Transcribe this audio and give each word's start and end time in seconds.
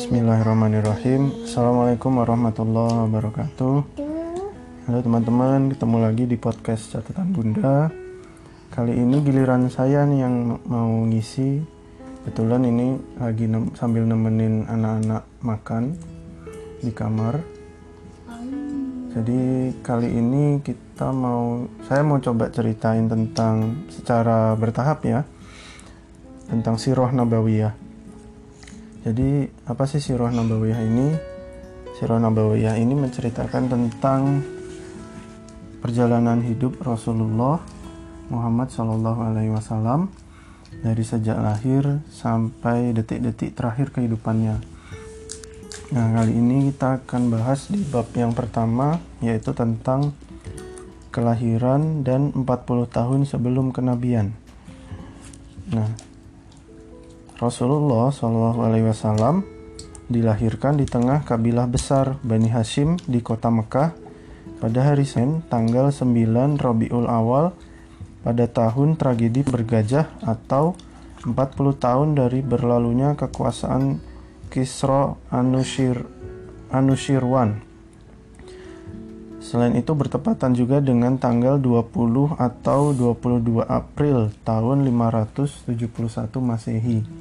Bismillahirrahmanirrahim. 0.00 1.44
Assalamualaikum 1.44 2.24
warahmatullahi 2.24 3.04
wabarakatuh. 3.04 3.76
Halo 4.88 4.98
teman-teman, 5.04 5.68
ketemu 5.76 5.96
lagi 6.00 6.24
di 6.24 6.40
podcast 6.40 6.88
catatan 6.88 7.28
bunda. 7.36 7.92
Kali 8.72 8.96
ini 8.96 9.20
giliran 9.20 9.68
saya 9.68 10.08
nih 10.08 10.24
yang 10.24 10.56
mau 10.64 11.04
ngisi. 11.04 11.60
Kebetulan 12.24 12.64
ini 12.64 12.96
lagi 13.20 13.44
nem 13.44 13.76
sambil 13.76 14.08
nemenin 14.08 14.64
anak-anak 14.72 15.28
makan 15.44 15.92
di 16.80 16.96
kamar. 16.96 17.36
Jadi 19.12 19.76
kali 19.84 20.16
ini 20.16 20.64
kita 20.64 21.12
mau 21.12 21.68
Saya 21.84 22.00
mau 22.00 22.16
coba 22.24 22.48
ceritain 22.48 23.04
tentang 23.04 23.84
secara 23.90 24.54
bertahap 24.54 25.02
ya 25.02 25.26
Tentang 26.46 26.78
sirah 26.78 27.10
nabawiyah 27.10 27.89
jadi 29.00 29.48
apa 29.64 29.88
sih 29.88 30.00
Sirah 30.00 30.28
Nabawiyah 30.28 30.80
ini? 30.84 31.08
Sirah 31.96 32.20
Nabawiyah 32.20 32.76
ini 32.76 32.92
menceritakan 32.92 33.72
tentang 33.72 34.44
perjalanan 35.80 36.44
hidup 36.44 36.80
Rasulullah 36.84 37.64
Muhammad 38.28 38.68
Shallallahu 38.68 39.20
Alaihi 39.24 39.52
Wasallam 39.52 40.12
dari 40.84 41.02
sejak 41.02 41.40
lahir 41.40 42.04
sampai 42.12 42.92
detik-detik 42.92 43.56
terakhir 43.56 43.90
kehidupannya. 43.96 44.60
Nah 45.90 46.06
kali 46.14 46.32
ini 46.36 46.70
kita 46.70 47.02
akan 47.02 47.32
bahas 47.32 47.66
di 47.72 47.82
bab 47.82 48.06
yang 48.14 48.36
pertama 48.36 49.00
yaitu 49.18 49.50
tentang 49.56 50.14
kelahiran 51.10 52.06
dan 52.06 52.30
40 52.30 52.46
tahun 52.86 53.20
sebelum 53.26 53.74
kenabian. 53.74 54.30
Nah, 55.70 55.90
Rasulullah 57.40 58.12
Shallallahu 58.12 58.60
Alaihi 58.68 58.92
Wasallam 58.92 59.40
dilahirkan 60.12 60.76
di 60.76 60.84
tengah 60.84 61.24
kabilah 61.24 61.64
besar 61.64 62.20
Bani 62.20 62.52
Hashim 62.52 63.00
di 63.08 63.24
kota 63.24 63.48
Mekah 63.48 63.96
pada 64.60 64.80
hari 64.84 65.08
Senin 65.08 65.40
tanggal 65.48 65.88
9 65.88 66.60
Rabiul 66.60 67.08
Awal 67.08 67.56
pada 68.20 68.44
tahun 68.44 69.00
tragedi 69.00 69.40
bergajah 69.40 70.20
atau 70.20 70.76
40 71.24 71.32
tahun 71.80 72.08
dari 72.12 72.44
berlalunya 72.44 73.16
kekuasaan 73.16 74.04
Kisra 74.52 75.16
Anushir, 75.32 76.04
Anushirwan. 76.68 77.64
Selain 79.40 79.72
itu 79.80 79.96
bertepatan 79.96 80.52
juga 80.52 80.84
dengan 80.84 81.16
tanggal 81.16 81.56
20 81.56 82.36
atau 82.36 82.92
22 82.92 83.64
April 83.64 84.28
tahun 84.44 84.84
571 84.84 85.72
Masehi 86.44 87.19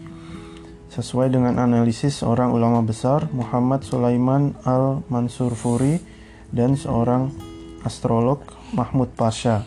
sesuai 0.89 1.29
dengan 1.29 1.61
analisis 1.61 2.25
seorang 2.25 2.49
ulama 2.49 2.81
besar 2.81 3.29
Muhammad 3.29 3.85
Sulaiman 3.85 4.57
Al-Mansur 4.65 5.53
Furi 5.53 6.01
dan 6.49 6.73
seorang 6.73 7.29
astrolog 7.85 8.41
Mahmud 8.73 9.13
Pasha. 9.13 9.61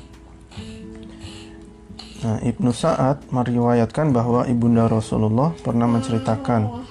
Nah, 2.23 2.39
Ibnu 2.39 2.71
Sa'ad 2.71 3.31
meriwayatkan 3.35 4.15
bahwa 4.15 4.47
ibunda 4.47 4.87
Rasulullah 4.87 5.55
pernah 5.59 5.91
menceritakan, 5.91 6.87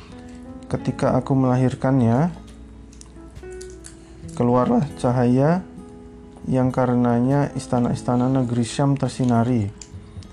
ketika 0.68 1.16
aku 1.16 1.32
melahirkannya, 1.36 2.32
keluarlah 4.36 4.84
cahaya 5.00 5.64
yang 6.48 6.72
karenanya 6.72 7.52
istana-istana 7.56 8.28
negeri 8.28 8.64
Syam 8.68 9.00
tersinari 9.00 9.81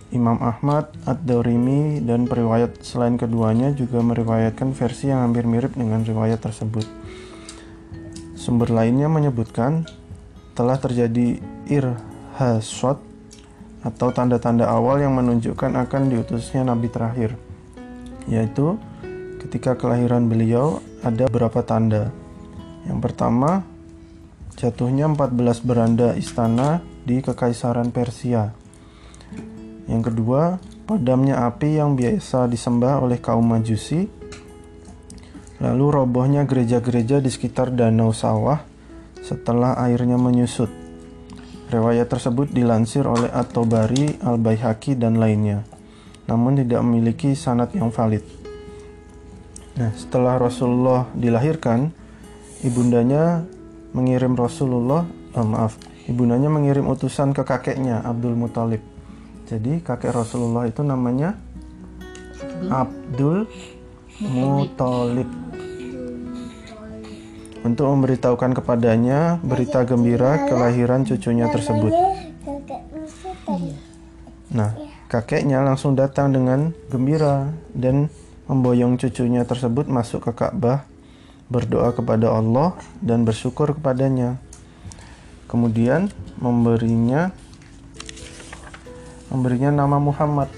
Imam 0.09 0.41
Ahmad, 0.41 0.89
Ad-Darimi, 1.05 2.01
dan 2.01 2.25
periwayat 2.25 2.81
selain 2.81 3.20
keduanya 3.20 3.77
juga 3.77 4.01
meriwayatkan 4.01 4.73
versi 4.73 5.13
yang 5.13 5.20
hampir 5.20 5.45
mirip 5.45 5.77
dengan 5.77 6.01
riwayat 6.01 6.41
tersebut. 6.41 6.89
Sumber 8.33 8.73
lainnya 8.73 9.13
menyebutkan 9.13 9.85
telah 10.57 10.80
terjadi 10.80 11.36
irhasot 11.68 13.05
atau 13.85 14.08
tanda-tanda 14.08 14.64
awal 14.67 15.05
yang 15.05 15.13
menunjukkan 15.13 15.77
akan 15.77 16.08
diutusnya 16.08 16.64
nabi 16.64 16.89
terakhir, 16.89 17.36
yaitu 18.24 18.80
ketika 19.45 19.77
kelahiran 19.77 20.24
beliau 20.27 20.80
ada 21.05 21.29
beberapa 21.29 21.61
tanda. 21.61 22.08
Yang 22.89 23.13
pertama, 23.13 23.61
jatuhnya 24.57 25.05
14 25.13 25.61
beranda 25.61 26.17
istana 26.17 26.80
di 27.05 27.20
Kekaisaran 27.20 27.92
Persia 27.92 28.58
yang 29.88 30.04
kedua, 30.04 30.60
padamnya 30.84 31.48
api 31.48 31.80
yang 31.80 31.96
biasa 31.96 32.44
disembah 32.44 33.00
oleh 33.00 33.16
kaum 33.16 33.48
Majusi. 33.48 34.04
Lalu 35.58 35.84
robohnya 35.90 36.44
gereja-gereja 36.44 37.18
di 37.18 37.32
sekitar 37.32 37.72
danau 37.72 38.12
sawah 38.12 38.62
setelah 39.24 39.74
airnya 39.80 40.20
menyusut. 40.20 40.70
Riwayat 41.72 42.08
tersebut 42.08 42.52
dilansir 42.52 43.08
oleh 43.08 43.28
At-Tobari, 43.32 44.22
Al-Baihaqi, 44.22 44.96
dan 44.96 45.20
lainnya, 45.20 45.66
namun 46.30 46.56
tidak 46.56 46.80
memiliki 46.80 47.36
sanat 47.36 47.74
yang 47.76 47.92
valid. 47.92 48.24
Nah, 49.76 49.92
setelah 49.92 50.40
Rasulullah 50.40 51.10
dilahirkan, 51.12 51.92
ibundanya 52.64 53.44
mengirim 53.92 54.32
Rasulullah, 54.32 55.05
oh 55.36 55.44
maaf, 55.44 55.76
ibundanya 56.08 56.48
mengirim 56.48 56.88
utusan 56.88 57.36
ke 57.36 57.44
kakeknya 57.44 58.00
Abdul 58.00 58.32
Muthalib 58.32 58.80
jadi 59.48 59.81
kakek 59.81 60.13
Rasulullah 60.13 60.69
itu 60.69 60.85
namanya 60.85 61.33
Abdul 62.69 63.48
Muthalib. 64.20 65.31
Untuk 67.64 67.89
memberitahukan 67.89 68.55
kepadanya 68.61 69.41
berita 69.41 69.89
gembira 69.89 70.45
kelahiran 70.47 71.09
cucunya 71.09 71.48
tersebut. 71.48 71.91
Nah, 74.53 74.77
kakeknya 75.09 75.65
langsung 75.65 75.97
datang 75.97 76.30
dengan 76.30 76.77
gembira 76.92 77.48
dan 77.73 78.13
memboyong 78.47 79.01
cucunya 79.01 79.48
tersebut 79.48 79.89
masuk 79.89 80.29
ke 80.29 80.33
Ka'bah, 80.36 80.85
berdoa 81.48 81.97
kepada 81.97 82.36
Allah 82.36 82.77
dan 83.01 83.25
bersyukur 83.25 83.73
kepadanya. 83.77 84.36
Kemudian 85.48 86.13
memberinya 86.36 87.33
memberinya 89.28 89.84
nama 89.84 89.96
Muhammad. 90.00 90.48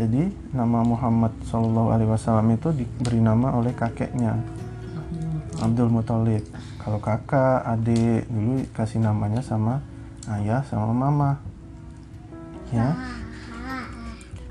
Jadi 0.00 0.32
nama 0.56 0.80
Muhammad 0.80 1.34
Shallallahu 1.44 1.92
Alaihi 1.92 2.10
Wasallam 2.10 2.56
itu 2.56 2.72
diberi 2.72 3.20
nama 3.20 3.52
oleh 3.52 3.76
kakeknya 3.76 4.40
Abdul 5.60 5.92
Muthalib. 5.92 6.46
Kalau 6.80 6.96
kakak, 6.96 7.60
adik 7.68 8.24
dulu 8.32 8.64
kasih 8.72 9.04
namanya 9.04 9.44
sama 9.44 9.84
ayah 10.40 10.64
sama 10.64 10.88
mama. 10.96 11.36
Ya. 12.72 12.96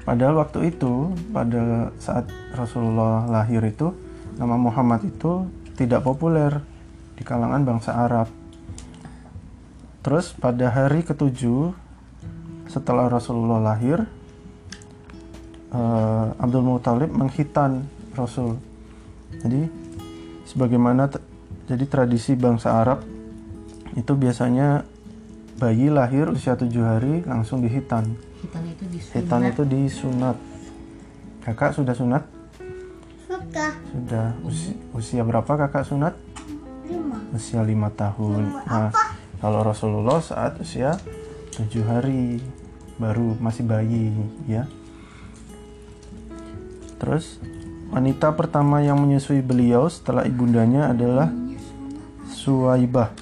Padahal 0.05 0.37
waktu 0.37 0.69
itu 0.69 1.13
pada 1.33 1.89
saat 1.97 2.29
Rasulullah 2.53 3.25
lahir 3.25 3.65
itu 3.65 3.93
nama 4.37 4.53
Muhammad 4.53 5.01
itu 5.05 5.49
tidak 5.73 6.05
populer 6.05 6.61
di 7.17 7.25
kalangan 7.25 7.65
bangsa 7.65 7.95
Arab. 7.95 8.29
Terus 10.05 10.31
pada 10.37 10.69
hari 10.69 11.01
ketujuh 11.01 11.88
setelah 12.69 13.09
Rasulullah 13.09 13.73
lahir 13.73 14.05
uh, 15.73 16.31
Abdul 16.37 16.63
Muthalib 16.63 17.09
menghitan 17.09 17.89
Rasul. 18.13 18.61
Jadi 19.41 19.65
sebagaimana 20.45 21.09
jadi 21.65 21.85
tradisi 21.89 22.37
bangsa 22.37 22.77
Arab 22.77 23.01
itu 23.97 24.13
biasanya 24.13 24.85
bayi 25.57 25.89
lahir 25.89 26.29
usia 26.29 26.53
tujuh 26.55 26.85
hari 26.85 27.25
langsung 27.25 27.65
dihitan. 27.65 28.15
Hitan 28.39 28.63
itu 28.71 28.83
disunat, 28.87 29.15
hitan 29.17 29.41
itu 29.49 29.63
disunat. 29.67 30.37
kakak 31.43 31.75
sudah 31.75 31.95
sunat? 31.97 32.23
Sudah 33.27 33.73
sudah. 33.89 34.27
Usia, 34.45 34.73
usia 34.93 35.21
berapa 35.25 35.49
kakak 35.49 35.85
sunat? 35.85 36.13
Lima. 36.85 37.17
Usia 37.33 37.61
lima 37.65 37.89
tahun. 37.93 38.41
Lima. 38.45 38.63
Nah 38.65 38.89
kalau 39.41 39.65
Rasulullah 39.65 40.21
saat 40.21 40.57
usia 40.61 40.95
tujuh 41.53 41.83
hari 41.83 42.39
baru 42.99 43.39
masih 43.39 43.63
bayi 43.63 44.11
ya. 44.43 44.67
Terus 46.99 47.39
wanita 47.89 48.35
pertama 48.35 48.83
yang 48.83 48.99
menyusui 48.99 49.39
beliau 49.39 49.87
setelah 49.87 50.27
ibundanya 50.27 50.91
adalah 50.91 51.31
Suwaibah. 52.27 53.15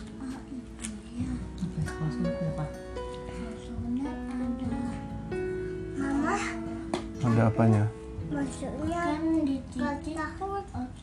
Ada 7.21 7.53
apanya? 7.53 7.85
Maksudnya 8.33 8.97
kan 8.97 9.21
di 9.45 9.61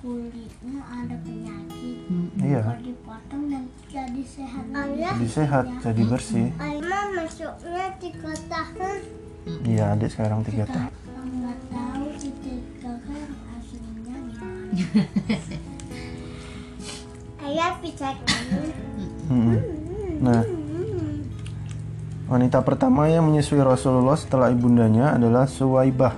kulitnya 0.04 0.82
ada 0.84 1.16
penyakit. 1.24 1.96
Iya. 2.36 2.76
Dipotong 2.82 3.44
dan 3.48 3.64
jadi 3.88 4.22
sehat. 4.26 4.64
Jadi 4.98 5.26
sehat 5.30 5.64
jadi 5.80 6.02
bersih. 6.04 6.48
Masuknya 7.14 7.83
tiga 8.24 8.40
tahun 8.48 9.00
iya 9.68 9.92
adik 9.92 10.08
sekarang 10.08 10.40
tiga 10.40 10.64
tahun. 10.64 10.88
Ayah 17.44 17.76
bisa 17.84 18.16
Hmm. 19.24 19.56
Nah, 20.20 20.44
wanita 22.28 22.60
pertama 22.60 23.08
yang 23.08 23.24
menyusui 23.24 23.60
Rasulullah 23.60 24.16
setelah 24.20 24.52
ibundanya 24.52 25.16
adalah 25.16 25.48
Suwaibah. 25.48 26.12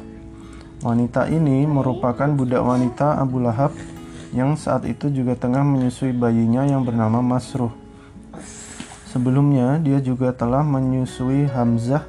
Wanita 0.83 1.31
ini 1.31 1.67
merupakan 1.71 2.27
budak 2.27 2.63
wanita 2.67 3.23
Abu 3.23 3.39
Lahab 3.43 3.75
yang 4.35 4.59
saat 4.59 4.87
itu 4.91 5.07
juga 5.11 5.39
tengah 5.39 5.63
menyusui 5.63 6.11
bayinya 6.15 6.67
yang 6.67 6.83
bernama 6.83 7.23
Masruh. 7.23 7.86
Sebelumnya, 9.17 9.81
dia 9.81 9.97
juga 10.05 10.29
telah 10.37 10.61
menyusui 10.61 11.49
Hamzah 11.49 12.05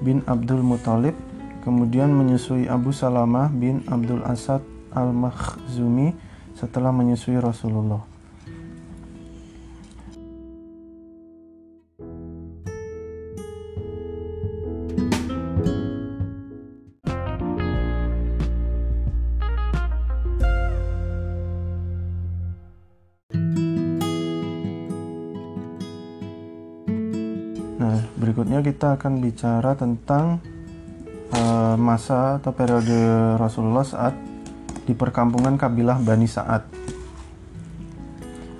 bin 0.00 0.24
Abdul 0.24 0.64
Muthalib, 0.64 1.12
kemudian 1.60 2.08
menyusui 2.08 2.64
Abu 2.64 2.96
Salamah 2.96 3.52
bin 3.52 3.84
Abdul 3.84 4.24
Asad 4.24 4.64
al-Makhzumi 4.88 6.16
setelah 6.56 6.96
menyusui 6.96 7.36
Rasulullah. 7.36 8.15
Berikutnya 28.56 28.72
kita 28.72 28.88
akan 28.96 29.12
bicara 29.20 29.70
tentang 29.76 30.40
eh, 31.36 31.76
masa 31.76 32.40
atau 32.40 32.56
periode 32.56 32.96
Rasulullah 33.36 33.84
saat 33.84 34.16
di 34.88 34.96
perkampungan 34.96 35.60
kabilah 35.60 36.00
Bani 36.00 36.24
Sa'ad. 36.24 36.64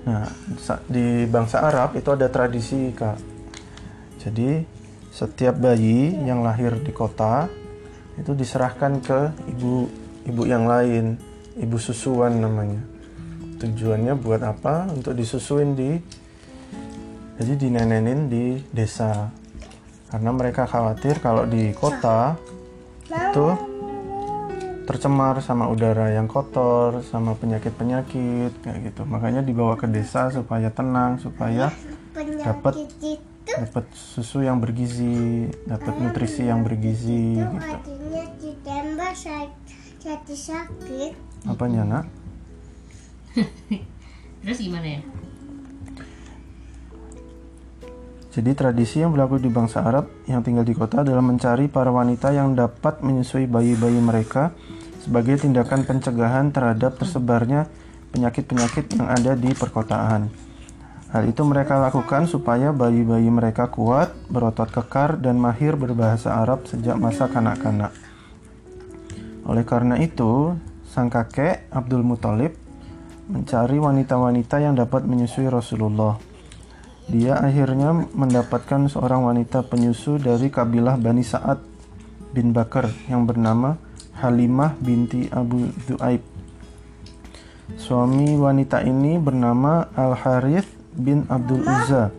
Nah, 0.07 0.29
di 0.87 1.25
bangsa 1.27 1.65
Arab 1.65 1.97
itu 1.97 2.13
ada 2.13 2.29
tradisi, 2.29 2.93
Kak. 2.93 3.19
Jadi, 4.21 4.63
setiap 5.11 5.57
bayi 5.57 6.13
yang 6.13 6.45
lahir 6.45 6.77
di 6.79 6.93
kota 6.93 7.49
itu 8.21 8.37
diserahkan 8.37 9.01
ke 9.01 9.21
ibu 9.49 9.89
ibu 10.29 10.43
yang 10.45 10.69
lain, 10.69 11.17
ibu 11.57 11.77
susuan 11.81 12.37
namanya. 12.37 12.85
Tujuannya 13.57 14.13
buat 14.21 14.45
apa? 14.45 14.93
Untuk 14.93 15.17
disusuin 15.17 15.73
di 15.73 15.97
jadi 17.41 17.53
dinenenin 17.57 18.29
di 18.29 18.61
desa 18.73 19.33
karena 20.11 20.31
mereka 20.31 20.65
khawatir 20.65 21.19
kalau 21.19 21.45
di 21.47 21.75
kota 21.75 22.39
itu 23.07 23.47
tercemar 24.87 25.43
sama 25.43 25.67
udara 25.67 26.15
yang 26.15 26.31
kotor 26.31 27.03
sama 27.03 27.35
penyakit-penyakit 27.35 28.63
kayak 28.63 28.79
gitu 28.91 29.03
makanya 29.03 29.43
dibawa 29.43 29.75
ke 29.75 29.91
desa 29.91 30.31
supaya 30.31 30.71
tenang 30.71 31.19
supaya 31.19 31.75
Dapat. 32.17 32.81
dapat 33.45 33.85
susu 33.93 34.41
yang 34.41 34.63
bergizi 34.63 35.51
dapat 35.67 35.95
nutrisi 36.01 36.49
yang 36.49 36.65
bergizi 36.65 37.39
itu 37.39 37.57
gitu 37.59 37.91
ditembak 38.43 39.15
saat 39.15 39.51
jadi 40.01 40.35
sakit 40.35 41.13
apanya 41.51 41.83
nak 41.85 42.05
Terus 44.47 44.63
gimana 44.63 44.87
ya? 44.87 45.01
Jadi 48.37 48.53
tradisi 48.53 49.01
yang 49.01 49.17
berlaku 49.17 49.41
di 49.41 49.49
bangsa 49.49 49.81
Arab 49.81 50.13
yang 50.29 50.45
tinggal 50.45 50.61
di 50.61 50.77
kota 50.77 51.01
adalah 51.01 51.25
mencari 51.25 51.73
para 51.73 51.89
wanita 51.89 52.37
yang 52.37 52.53
dapat 52.53 53.01
menyusui 53.01 53.49
bayi-bayi 53.49 53.97
mereka 53.97 54.53
sebagai 55.01 55.41
tindakan 55.41 55.89
pencegahan 55.89 56.53
terhadap 56.53 57.01
tersebarnya 57.01 57.65
penyakit-penyakit 58.13 58.93
yang 58.93 59.09
ada 59.09 59.33
di 59.33 59.57
perkotaan. 59.57 60.29
Hal 61.17 61.25
itu 61.25 61.49
mereka 61.49 61.81
lakukan 61.81 62.29
supaya 62.29 62.77
bayi-bayi 62.77 63.33
mereka 63.33 63.73
kuat, 63.73 64.13
berotot 64.29 64.69
kekar, 64.69 65.17
dan 65.17 65.41
mahir 65.41 65.73
berbahasa 65.81 66.37
Arab 66.37 66.69
sejak 66.69 67.01
masa 67.01 67.33
kanak-kanak. 67.33 67.97
Oleh 69.49 69.65
karena 69.65 69.97
itu, 69.97 70.53
sang 70.93 71.09
kakek 71.09 71.73
Abdul 71.73 72.05
Muthalib 72.05 72.53
mencari 73.33 73.81
wanita-wanita 73.81 74.61
yang 74.61 74.77
dapat 74.77 75.09
menyusui 75.09 75.49
Rasulullah. 75.49 76.36
Dia 77.07 77.39
akhirnya 77.39 77.95
mendapatkan 77.95 78.91
seorang 78.91 79.31
wanita 79.31 79.63
penyusu 79.63 80.19
dari 80.19 80.51
kabilah 80.51 80.99
Bani 80.99 81.23
Sa'ad 81.23 81.63
bin 82.35 82.51
Bakar 82.51 82.91
yang 83.07 83.23
bernama 83.23 83.79
Halimah 84.19 84.75
binti 84.83 85.31
Abu 85.31 85.71
Du'aib. 85.87 86.25
Suami 87.79 88.35
wanita 88.35 88.83
ini 88.83 89.23
bernama 89.23 89.87
Al-Harith 89.95 90.67
bin 90.99 91.27
Abdul 91.31 91.63
Uzza 91.63 92.11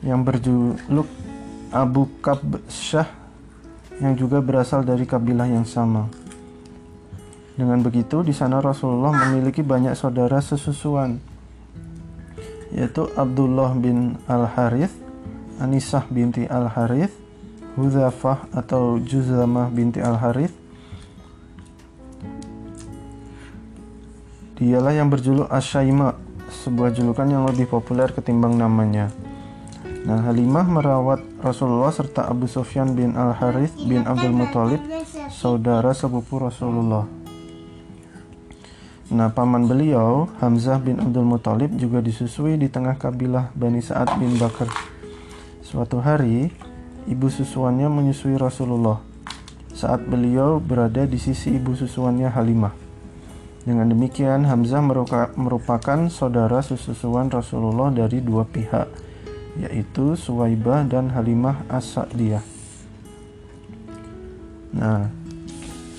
yang 0.00 0.24
berjuluk 0.24 1.08
Abu 1.72 2.08
Kabsyah 2.24 3.08
yang 4.00 4.16
juga 4.16 4.40
berasal 4.40 4.84
dari 4.84 5.04
kabilah 5.04 5.48
yang 5.48 5.68
sama. 5.68 6.08
Dengan 7.52 7.84
begitu, 7.84 8.24
di 8.24 8.32
sana 8.32 8.64
Rasulullah 8.64 9.12
memiliki 9.12 9.60
banyak 9.60 9.92
saudara 9.92 10.40
sesusuan, 10.40 11.20
yaitu 12.72 13.08
Abdullah 13.14 13.76
bin 13.76 14.16
Al-Harith, 14.24 14.92
Anisah 15.60 16.08
binti 16.08 16.48
Al-Harith, 16.48 17.12
Hudzafah 17.76 18.52
atau 18.52 19.00
Juzamah 19.00 19.68
binti 19.72 20.00
Al-Harith. 20.00 20.52
Dialah 24.56 24.92
yang 24.96 25.08
berjuluk 25.12 25.48
Asyaima, 25.48 26.16
sebuah 26.64 26.92
julukan 26.92 27.26
yang 27.28 27.44
lebih 27.48 27.68
populer 27.68 28.12
ketimbang 28.12 28.56
namanya. 28.56 29.08
Nah, 30.02 30.18
Halimah 30.26 30.66
merawat 30.66 31.22
Rasulullah 31.38 31.94
serta 31.94 32.26
Abu 32.26 32.50
Sufyan 32.50 32.90
bin 32.98 33.14
Al-Harith 33.14 33.74
bin 33.86 34.02
Abdul 34.02 34.34
Muthalib, 34.34 34.82
saudara 35.30 35.94
sepupu 35.94 36.42
Rasulullah. 36.42 37.21
Nah, 39.12 39.28
paman 39.28 39.68
beliau, 39.68 40.24
Hamzah 40.40 40.80
bin 40.80 40.96
Abdul 40.96 41.28
Muthalib 41.28 41.76
juga 41.76 42.00
disusui 42.00 42.56
di 42.56 42.72
tengah 42.72 42.96
kabilah 42.96 43.52
Bani 43.52 43.84
Sa'ad 43.84 44.16
bin 44.16 44.40
Bakar. 44.40 44.72
Suatu 45.60 46.00
hari, 46.00 46.48
ibu 47.04 47.28
susuannya 47.28 47.92
menyusui 47.92 48.40
Rasulullah 48.40 49.04
saat 49.76 50.08
beliau 50.08 50.64
berada 50.64 51.04
di 51.04 51.20
sisi 51.20 51.52
ibu 51.52 51.76
susuannya 51.76 52.32
Halimah. 52.32 52.72
Dengan 53.68 53.92
demikian, 53.92 54.48
Hamzah 54.48 54.80
merupakan 55.36 56.08
saudara 56.08 56.64
susuan 56.64 57.28
Rasulullah 57.28 57.92
dari 57.92 58.24
dua 58.24 58.48
pihak, 58.48 58.88
yaitu 59.60 60.16
Suwaibah 60.16 60.88
dan 60.88 61.12
Halimah 61.12 61.68
As-Sa'diyah. 61.68 62.40
Nah, 64.72 65.04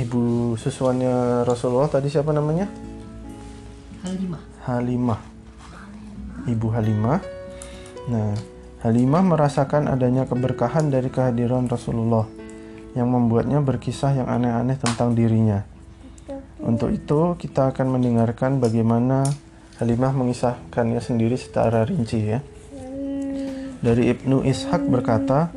ibu 0.01 0.57
susuannya 0.57 1.45
Rasulullah 1.45 1.93
tadi 1.93 2.09
siapa 2.09 2.33
namanya? 2.33 2.82
Halimah. 4.03 4.43
Halimah. 4.67 5.21
Ibu 6.43 6.67
Halimah. 6.75 7.23
Nah, 8.11 8.35
Halimah 8.83 9.23
merasakan 9.23 9.87
adanya 9.87 10.27
keberkahan 10.27 10.91
dari 10.91 11.07
kehadiran 11.07 11.71
Rasulullah 11.71 12.27
yang 12.99 13.07
membuatnya 13.07 13.63
berkisah 13.63 14.11
yang 14.11 14.27
aneh-aneh 14.27 14.75
tentang 14.75 15.15
dirinya. 15.15 15.63
Untuk 16.59 16.91
itu, 16.91 17.39
kita 17.39 17.71
akan 17.71 17.95
mendengarkan 17.95 18.59
bagaimana 18.59 19.23
Halimah 19.79 20.11
mengisahkannya 20.11 20.99
sendiri 20.99 21.39
secara 21.39 21.87
rinci 21.87 22.19
ya. 22.27 22.43
Dari 23.79 24.11
Ibnu 24.11 24.43
Ishaq 24.43 24.83
berkata, 24.83 25.47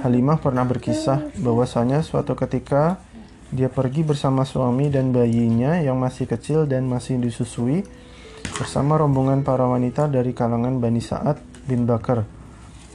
Halimah 0.00 0.40
pernah 0.40 0.64
berkisah 0.64 1.28
bahwasanya 1.44 2.00
suatu 2.00 2.32
ketika 2.40 3.04
dia 3.52 3.68
pergi 3.68 4.00
bersama 4.00 4.48
suami 4.48 4.88
dan 4.88 5.12
bayinya 5.12 5.76
yang 5.76 6.00
masih 6.00 6.24
kecil 6.24 6.64
dan 6.64 6.88
masih 6.88 7.20
disusui 7.20 7.84
bersama 8.56 8.96
rombongan 8.96 9.44
para 9.44 9.68
wanita 9.68 10.08
dari 10.08 10.32
kalangan 10.32 10.80
Bani 10.80 11.04
Sa'ad 11.04 11.68
bin 11.68 11.84
Bakar 11.84 12.24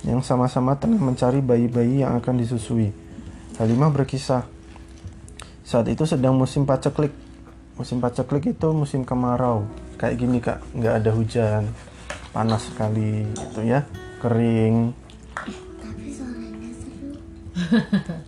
yang 0.01 0.25
sama-sama 0.25 0.73
tengah 0.77 0.97
mencari 0.97 1.45
bayi-bayi 1.45 2.01
yang 2.01 2.17
akan 2.17 2.41
disusui. 2.41 2.89
Halimah 3.57 3.89
berkisah, 3.93 4.45
saat 5.67 5.85
itu 5.91 6.07
sedang 6.07 6.37
musim 6.37 6.65
paceklik. 6.65 7.13
Musim 7.77 8.01
paceklik 8.01 8.57
itu 8.57 8.69
musim 8.73 9.05
kemarau. 9.05 9.69
Kayak 10.01 10.15
gini 10.17 10.37
kak, 10.41 10.63
nggak 10.73 10.93
ada 11.03 11.11
hujan, 11.13 11.63
panas 12.33 12.65
sekali, 12.69 13.25
itu 13.27 13.61
ya, 13.61 13.85
kering. 14.23 14.93
tapi 15.81 16.05
sorenya 16.13 16.71
seru 16.73 17.13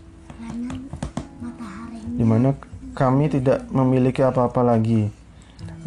di 2.19 2.27
mana 2.27 2.51
kami 2.91 3.31
tidak 3.31 3.63
memiliki 3.71 4.19
apa-apa 4.19 4.59
lagi. 4.59 5.07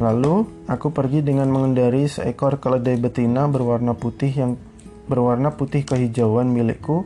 Lalu 0.00 0.64
aku 0.64 0.88
pergi 0.88 1.20
dengan 1.20 1.52
mengendari 1.52 2.08
seekor 2.08 2.56
keledai 2.56 2.96
betina 2.96 3.44
berwarna 3.52 3.92
putih 3.92 4.32
yang 4.32 4.56
berwarna 5.04 5.52
putih 5.52 5.84
kehijauan 5.84 6.48
milikku 6.48 7.04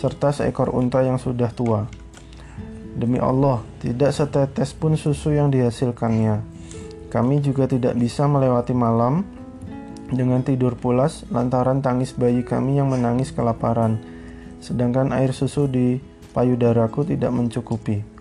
serta 0.00 0.32
seekor 0.32 0.72
unta 0.72 1.04
yang 1.04 1.20
sudah 1.20 1.52
tua. 1.52 1.84
Demi 2.96 3.20
Allah, 3.20 3.60
tidak 3.84 4.16
setetes 4.16 4.72
pun 4.72 4.96
susu 4.96 5.36
yang 5.36 5.52
dihasilkannya. 5.52 6.40
Kami 7.12 7.44
juga 7.44 7.68
tidak 7.68 7.92
bisa 7.92 8.24
melewati 8.24 8.72
malam 8.72 9.20
dengan 10.08 10.40
tidur 10.40 10.80
pulas 10.80 11.28
lantaran 11.28 11.84
tangis 11.84 12.16
bayi 12.16 12.40
kami 12.40 12.80
yang 12.80 12.88
menangis 12.88 13.36
kelaparan, 13.36 14.00
sedangkan 14.64 15.12
air 15.12 15.36
susu 15.36 15.68
di 15.68 16.00
payudaraku 16.32 17.04
tidak 17.04 17.36
mencukupi. 17.36 18.15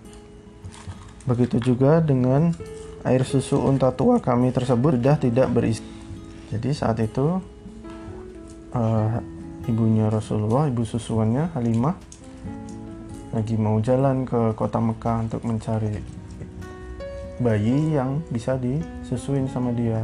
Begitu 1.26 1.74
juga 1.74 2.02
dengan 2.02 2.54
air 3.06 3.22
susu 3.26 3.62
unta 3.62 3.94
tua 3.94 4.22
kami 4.22 4.54
tersebut 4.54 5.02
sudah 5.02 5.18
tidak 5.18 5.48
berisi. 5.50 5.82
Jadi 6.54 6.70
saat 6.74 7.02
itu 7.02 7.42
eh, 8.74 9.18
ibunya 9.66 10.10
Rasulullah, 10.14 10.70
ibu 10.70 10.86
susuannya 10.86 11.54
Halimah 11.58 11.98
lagi 13.36 13.60
mau 13.60 13.76
jalan 13.84 14.24
ke 14.24 14.56
kota 14.56 14.80
Mekah 14.80 15.28
untuk 15.28 15.44
mencari 15.44 16.00
bayi 17.36 18.00
yang 18.00 18.24
bisa 18.32 18.56
disusuin 18.56 19.52
sama 19.52 19.76
dia. 19.76 20.00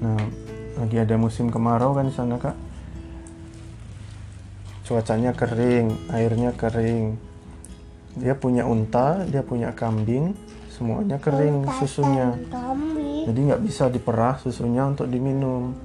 Nah, 0.00 0.16
lagi 0.80 0.96
ada 0.96 1.20
musim 1.20 1.52
kemarau 1.52 1.92
kan 1.92 2.08
di 2.08 2.14
sana 2.16 2.40
kak. 2.40 2.56
Cuacanya 4.88 5.36
kering, 5.36 6.12
airnya 6.16 6.56
kering. 6.56 7.35
Dia 8.16 8.32
punya 8.32 8.64
unta, 8.64 9.28
dia 9.28 9.44
punya 9.44 9.76
kambing, 9.76 10.32
semuanya 10.72 11.20
kering 11.20 11.68
susunya. 11.76 12.32
Jadi 13.28 13.38
nggak 13.52 13.62
bisa 13.64 13.92
diperah 13.92 14.40
susunya 14.40 14.88
untuk 14.88 15.08
diminum. 15.08 15.76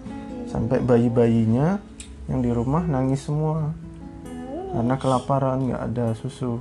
Sampai 0.47 0.83
bayi-bayinya 0.83 1.79
yang 2.27 2.39
di 2.39 2.51
rumah 2.51 2.83
nangis 2.88 3.27
semua 3.27 3.71
karena 4.71 4.95
kelaparan 4.95 5.67
nggak 5.67 5.83
ada 5.91 6.07
susu. 6.15 6.59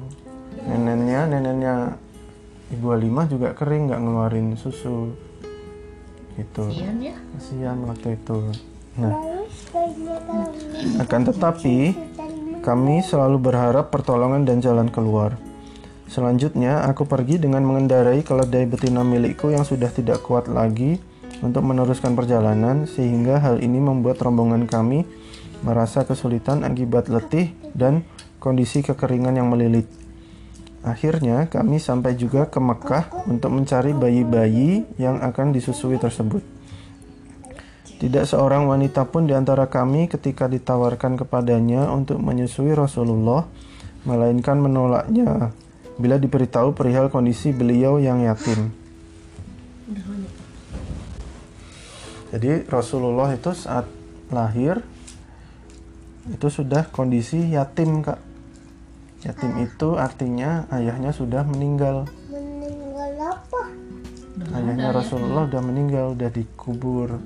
Neneknya, 0.67 1.31
neneknya 1.31 1.75
ibu 2.75 2.87
Halimah 2.91 3.27
juga 3.31 3.55
kering 3.55 3.91
nggak 3.91 4.01
ngeluarin 4.03 4.49
susu. 4.59 5.15
Gitu. 6.35 6.65
Kasian 6.67 6.99
ya. 6.99 7.15
Kasihan 7.39 7.79
waktu 7.87 8.19
itu. 8.19 8.39
Nah, 8.99 9.15
akan 10.99 11.21
tetapi 11.31 11.77
kami 12.61 12.95
selalu 13.07 13.39
berharap 13.39 13.95
pertolongan 13.95 14.43
dan 14.43 14.59
jalan 14.59 14.91
keluar. 14.91 15.39
Selanjutnya, 16.11 16.83
aku 16.91 17.07
pergi 17.07 17.39
dengan 17.39 17.63
mengendarai 17.63 18.27
keledai 18.27 18.67
betina 18.67 19.07
milikku 19.07 19.55
yang 19.55 19.63
sudah 19.63 19.95
tidak 19.95 20.27
kuat 20.27 20.51
lagi 20.51 20.99
untuk 21.39 21.63
meneruskan 21.63 22.19
perjalanan, 22.19 22.91
sehingga 22.91 23.39
hal 23.39 23.63
ini 23.63 23.79
membuat 23.79 24.19
rombongan 24.19 24.67
kami 24.67 25.07
merasa 25.63 26.03
kesulitan 26.03 26.67
akibat 26.67 27.07
letih 27.07 27.55
dan 27.79 28.03
kondisi 28.43 28.83
kekeringan 28.83 29.39
yang 29.39 29.55
melilit. 29.55 29.87
Akhirnya, 30.83 31.47
kami 31.47 31.79
sampai 31.79 32.19
juga 32.19 32.51
ke 32.51 32.59
Mekah 32.59 33.31
untuk 33.31 33.55
mencari 33.55 33.95
bayi-bayi 33.95 34.83
yang 34.99 35.23
akan 35.23 35.55
disusui 35.55 35.95
tersebut. 35.95 36.43
Tidak 38.03 38.27
seorang 38.27 38.67
wanita 38.67 39.07
pun 39.07 39.31
di 39.31 39.37
antara 39.37 39.71
kami 39.71 40.11
ketika 40.11 40.51
ditawarkan 40.51 41.23
kepadanya 41.23 41.87
untuk 41.95 42.19
menyusui 42.19 42.75
Rasulullah, 42.75 43.47
melainkan 44.03 44.59
menolaknya 44.59 45.55
bila 46.01 46.17
diberitahu 46.17 46.73
perihal 46.73 47.13
kondisi 47.13 47.53
beliau 47.53 48.01
yang 48.01 48.25
yatim. 48.25 48.73
Jadi 52.31 52.65
Rasulullah 52.71 53.35
itu 53.35 53.51
saat 53.53 53.85
lahir 54.31 54.81
itu 56.31 56.47
sudah 56.47 56.87
kondisi 56.89 57.53
yatim 57.53 58.01
kak. 58.01 58.23
Yatim 59.27 59.61
itu 59.61 60.01
artinya 60.01 60.65
ayahnya 60.73 61.13
sudah 61.13 61.45
meninggal. 61.45 62.09
meninggal 62.33 63.37
apa? 63.37 63.63
Ayahnya 64.57 64.89
ya. 64.89 64.97
Rasulullah 64.97 65.45
udah 65.45 65.61
meninggal, 65.61 66.17
udah 66.17 66.31
dikubur. 66.33 67.21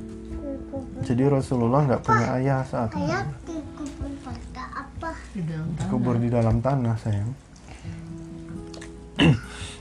Jadi 1.05 1.23
Rasulullah 1.29 1.85
nggak 1.85 2.03
punya 2.03 2.27
ayah 2.41 2.61
saat 2.65 2.91
itu. 2.97 3.05
Ayah 3.05 3.29
dikubur 3.45 4.11
pada 4.25 4.65
apa? 4.73 5.11
Di 5.37 5.43
dalam 5.45 5.69
tanah. 5.69 5.85
Dikubur 5.85 6.15
di 6.17 6.29
dalam 6.33 6.57
tanah 6.65 6.97
sayang. 6.99 7.31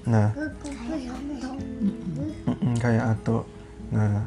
Nah, 0.03 0.29
kayak 2.79 3.03
atuk. 3.17 3.43
Nah, 3.93 4.25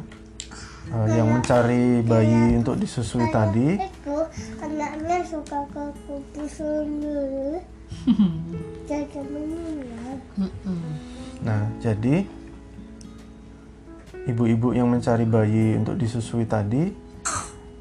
eh, 0.95 1.07
yang 1.19 1.29
mencari 1.29 2.01
bayi 2.07 2.63
untuk 2.63 2.79
disusui 2.79 3.27
tadi 3.35 3.75
Itu 3.75 4.17
anaknya 4.63 5.19
suka 5.27 5.61
ke 5.75 5.85
kubur 6.07 6.47
sendiri. 6.47 7.61
Jadi 8.87 9.19
meninggal. 9.27 10.17
Nah, 11.43 11.63
jadi 11.83 12.27
ibu-ibu 14.27 14.75
yang 14.75 14.91
mencari 14.91 15.27
bayi 15.27 15.79
untuk 15.79 15.99
disusui 15.99 16.47
tadi 16.47 17.07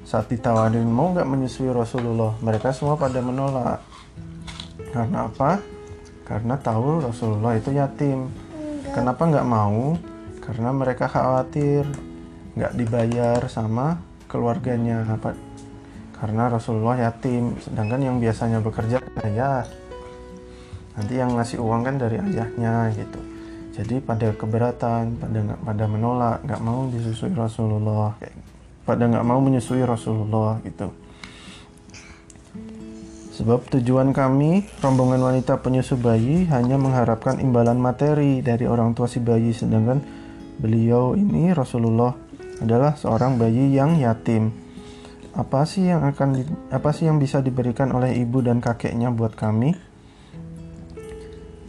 saat 0.06 0.30
ditawarin 0.30 0.86
mau 0.86 1.10
nggak 1.14 1.26
menyusui 1.26 1.74
Rasulullah, 1.74 2.38
mereka 2.38 2.70
semua 2.70 2.94
pada 2.94 3.18
menolak. 3.26 3.82
Karena 4.94 5.26
apa? 5.26 5.75
Karena 6.26 6.58
tahu 6.58 7.06
Rasulullah 7.06 7.54
itu 7.54 7.70
yatim. 7.70 8.28
Kenapa 8.92 9.30
nggak 9.30 9.46
mau? 9.46 9.94
Karena 10.42 10.74
mereka 10.74 11.06
khawatir 11.06 11.86
nggak 12.58 12.74
dibayar 12.74 13.46
sama 13.46 14.02
keluarganya. 14.26 15.06
Apa? 15.06 15.38
Karena 16.18 16.50
Rasulullah 16.50 16.98
yatim, 16.98 17.54
sedangkan 17.62 18.02
yang 18.02 18.18
biasanya 18.18 18.58
bekerja 18.58 18.98
ayah. 19.22 19.70
Nanti 20.98 21.14
yang 21.14 21.38
ngasih 21.38 21.62
uang 21.62 21.82
kan 21.86 21.96
dari 22.02 22.18
ayahnya 22.18 22.90
gitu. 22.98 23.22
Jadi 23.76 24.00
pada 24.00 24.32
keberatan, 24.32 25.20
pada 25.20 25.38
nggak 25.44 25.60
pada 25.62 25.86
menolak, 25.86 26.40
nggak 26.48 26.62
mau 26.64 26.88
disusui 26.88 27.36
Rasulullah, 27.36 28.16
pada 28.88 29.04
nggak 29.04 29.26
mau 29.28 29.44
menyusui 29.44 29.84
Rasulullah 29.84 30.64
gitu. 30.64 31.05
Sebab 33.36 33.68
tujuan 33.68 34.16
kami, 34.16 34.64
rombongan 34.80 35.20
wanita 35.20 35.60
penyusu 35.60 36.00
bayi, 36.00 36.48
hanya 36.48 36.80
mengharapkan 36.80 37.44
imbalan 37.44 37.76
materi 37.76 38.40
dari 38.40 38.64
orang 38.64 38.96
tua 38.96 39.12
si 39.12 39.20
bayi, 39.20 39.52
sedangkan 39.52 40.00
beliau 40.56 41.20
ini 41.20 41.52
Rasulullah 41.52 42.16
adalah 42.64 42.96
seorang 42.96 43.36
bayi 43.36 43.76
yang 43.76 44.00
yatim. 44.00 44.56
Apa 45.36 45.68
sih 45.68 45.92
yang 45.92 46.08
akan 46.08 46.48
apa 46.72 46.96
sih 46.96 47.12
yang 47.12 47.20
bisa 47.20 47.44
diberikan 47.44 47.92
oleh 47.92 48.16
ibu 48.16 48.40
dan 48.40 48.64
kakeknya 48.64 49.12
buat 49.12 49.36
kami? 49.36 49.76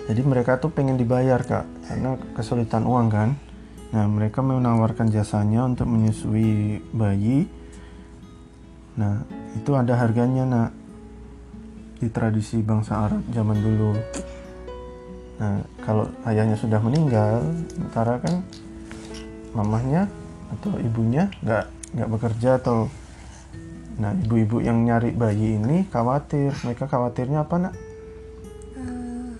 Jadi 0.06 0.23
mereka 0.23 0.62
tuh 0.62 0.70
pengen 0.70 0.94
dibayar 0.94 1.42
kak, 1.42 1.66
karena 1.90 2.14
kesulitan 2.38 2.87
uang 2.87 3.11
kan. 3.11 3.35
Nah 3.90 4.06
mereka 4.06 4.38
menawarkan 4.38 5.11
jasanya 5.11 5.66
untuk 5.66 5.90
menyusui 5.90 6.78
bayi. 6.94 7.50
Nah 8.94 9.26
itu 9.58 9.75
ada 9.75 9.99
harganya 9.99 10.46
nak 10.46 10.70
di 11.96 12.08
tradisi 12.12 12.60
bangsa 12.60 13.08
Arab 13.08 13.22
zaman 13.32 13.58
dulu. 13.60 13.90
Nah 15.40 15.60
kalau 15.84 16.08
ayahnya 16.28 16.56
sudah 16.56 16.80
meninggal, 16.80 17.40
sementara 17.72 18.20
kan 18.20 18.44
mamahnya 19.56 20.08
atau 20.52 20.76
ibunya 20.80 21.32
nggak 21.40 21.64
nggak 21.96 22.08
bekerja 22.12 22.60
atau 22.60 22.88
nah 23.96 24.12
ibu-ibu 24.12 24.60
yang 24.60 24.84
nyari 24.84 25.12
bayi 25.16 25.56
ini 25.56 25.88
khawatir. 25.88 26.52
Mereka 26.64 26.84
khawatirnya 26.88 27.48
apa 27.48 27.56
nak? 27.56 27.74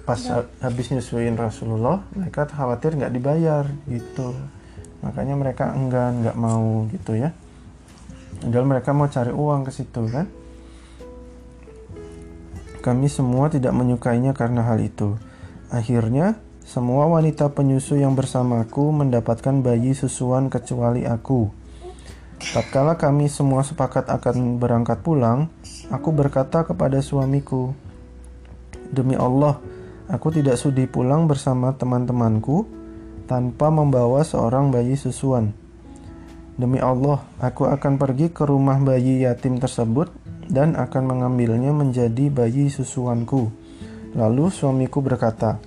Pas 0.07 0.21
ha- 0.31 0.49
habis 0.63 0.87
nyusuin 0.95 1.35
Rasulullah 1.35 2.01
mereka 2.15 2.49
khawatir 2.49 2.97
nggak 2.97 3.13
dibayar 3.13 3.69
gitu. 3.91 4.33
Makanya 5.05 5.35
mereka 5.37 5.77
enggan 5.77 6.25
nggak 6.25 6.39
mau 6.41 6.89
gitu 6.89 7.21
ya. 7.21 7.37
Padahal 8.41 8.69
mereka 8.69 8.91
mau 8.93 9.09
cari 9.09 9.33
uang 9.33 9.65
ke 9.65 9.73
situ 9.73 10.03
kan 10.13 10.29
kami 12.87 13.11
semua 13.11 13.51
tidak 13.51 13.75
menyukainya 13.75 14.31
karena 14.31 14.63
hal 14.63 14.79
itu 14.79 15.19
akhirnya 15.75 16.39
semua 16.63 17.11
wanita 17.11 17.51
penyusu 17.51 17.99
yang 17.99 18.15
bersamaku 18.15 18.95
mendapatkan 18.95 19.67
bayi 19.67 19.99
susuan 19.99 20.47
kecuali 20.47 21.03
aku 21.03 21.51
tatkala 22.55 22.95
kami 22.95 23.27
semua 23.27 23.67
sepakat 23.67 24.07
akan 24.07 24.63
berangkat 24.63 25.03
pulang 25.03 25.51
aku 25.91 26.15
berkata 26.15 26.63
kepada 26.63 27.03
suamiku 27.03 27.75
Demi 28.87 29.19
Allah, 29.19 29.59
aku 30.07 30.31
tidak 30.31 30.59
sudi 30.63 30.87
pulang 30.87 31.27
bersama 31.27 31.75
teman-temanku 31.75 32.67
tanpa 33.27 33.67
membawa 33.67 34.23
seorang 34.23 34.71
bayi 34.71 34.95
susuan. 34.95 35.51
Demi 36.55 36.79
Allah, 36.79 37.27
aku 37.43 37.67
akan 37.67 37.99
pergi 37.99 38.31
ke 38.31 38.47
rumah 38.47 38.79
bayi 38.79 39.27
yatim 39.27 39.59
tersebut 39.59 40.09
dan 40.47 40.79
akan 40.79 41.03
mengambilnya 41.05 41.75
menjadi 41.75 42.31
bayi 42.31 42.71
susuanku. 42.71 43.51
Lalu 44.17 44.49
suamiku 44.49 45.05
berkata, 45.05 45.61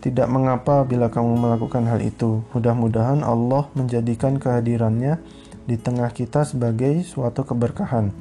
"Tidak 0.00 0.28
mengapa 0.30 0.86
bila 0.86 1.10
kamu 1.10 1.34
melakukan 1.36 1.84
hal 1.90 2.00
itu. 2.04 2.46
Mudah-mudahan 2.54 3.26
Allah 3.26 3.66
menjadikan 3.74 4.38
kehadirannya 4.38 5.18
di 5.66 5.76
tengah 5.76 6.12
kita 6.14 6.46
sebagai 6.46 7.02
suatu 7.02 7.42
keberkahan." 7.42 8.12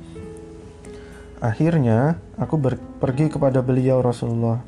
Akhirnya, 1.40 2.20
aku 2.36 2.60
pergi 3.00 3.32
kepada 3.32 3.64
beliau 3.64 4.04
Rasulullah. 4.04 4.60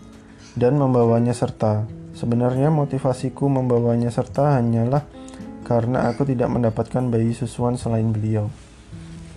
dan 0.51 0.75
membawanya 0.75 1.31
serta. 1.31 1.87
Sebenarnya 2.11 2.67
motivasiku 2.67 3.47
membawanya 3.47 4.11
serta 4.11 4.59
hanyalah 4.59 5.07
karena 5.63 6.11
aku 6.11 6.27
tidak 6.27 6.51
mendapatkan 6.51 7.07
bayi 7.07 7.31
susuan 7.31 7.79
selain 7.79 8.11
beliau. 8.11 8.51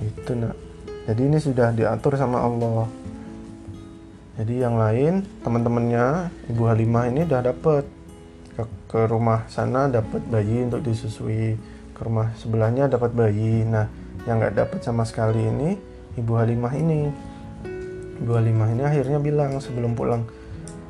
Itu 0.02 0.34
nak. 0.34 0.63
Jadi 1.04 1.23
ini 1.25 1.38
sudah 1.40 1.73
diatur 1.73 2.16
sama 2.16 2.40
Allah. 2.40 2.88
Jadi 4.34 4.54
yang 4.61 4.75
lain 4.75 5.23
teman-temannya 5.46 6.32
Ibu 6.50 6.62
Halimah 6.66 7.04
ini 7.12 7.23
udah 7.23 7.40
dapet 7.44 7.84
ke, 8.56 8.62
ke 8.90 9.00
rumah 9.06 9.46
sana 9.46 9.87
dapat 9.87 10.26
bayi 10.26 10.66
untuk 10.66 10.82
disusui 10.82 11.54
ke 11.94 12.00
rumah 12.02 12.34
sebelahnya 12.34 12.90
dapat 12.90 13.14
bayi. 13.14 13.62
Nah 13.62 13.87
yang 14.26 14.40
nggak 14.42 14.58
dapat 14.58 14.80
sama 14.82 15.06
sekali 15.06 15.44
ini 15.44 15.78
Ibu 16.18 16.32
Halimah 16.34 16.73
ini. 16.75 17.00
Ibu 18.25 18.32
Halimah 18.34 18.68
ini 18.75 18.82
akhirnya 18.82 19.18
bilang 19.23 19.61
sebelum 19.62 19.94
pulang 19.94 20.26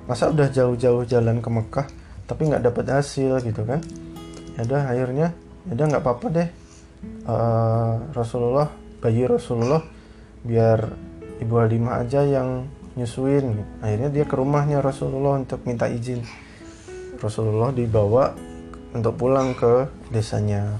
masa 0.08 0.28
udah 0.28 0.48
jauh-jauh 0.52 1.08
jalan 1.08 1.40
ke 1.40 1.48
Mekah 1.48 1.86
tapi 2.28 2.48
nggak 2.48 2.64
dapat 2.68 2.84
hasil 2.92 3.40
gitu 3.40 3.64
kan 3.64 3.80
ya 4.52 4.68
udah 4.68 4.82
akhirnya 4.84 5.32
ya 5.64 5.72
udah 5.72 5.86
nggak 5.88 6.04
apa-apa 6.04 6.26
deh 6.28 6.48
Eh, 7.24 7.94
Rasulullah 8.12 8.68
bayi 9.00 9.24
Rasulullah 9.24 9.80
biar 10.44 10.92
Ibu 11.40 11.54
Halimah 11.56 12.04
aja 12.04 12.22
yang 12.22 12.68
nyusuin. 12.94 13.64
Akhirnya 13.82 14.12
dia 14.12 14.24
ke 14.28 14.36
rumahnya 14.38 14.84
Rasulullah 14.84 15.40
untuk 15.40 15.64
minta 15.66 15.90
izin. 15.90 16.22
Rasulullah 17.18 17.72
dibawa 17.72 18.36
untuk 18.94 19.16
pulang 19.18 19.56
ke 19.56 19.88
desanya. 20.12 20.78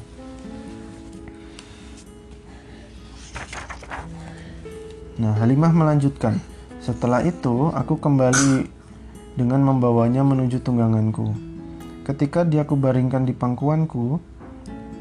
Nah, 5.14 5.34
Halimah 5.40 5.72
melanjutkan, 5.72 6.38
"Setelah 6.82 7.24
itu 7.24 7.70
aku 7.72 7.98
kembali 7.98 8.66
dengan 9.34 9.62
membawanya 9.66 10.22
menuju 10.22 10.62
tungganganku. 10.62 11.34
Ketika 12.06 12.46
dia 12.46 12.62
kubaringkan 12.62 13.26
di 13.26 13.34
pangkuanku, 13.34 14.22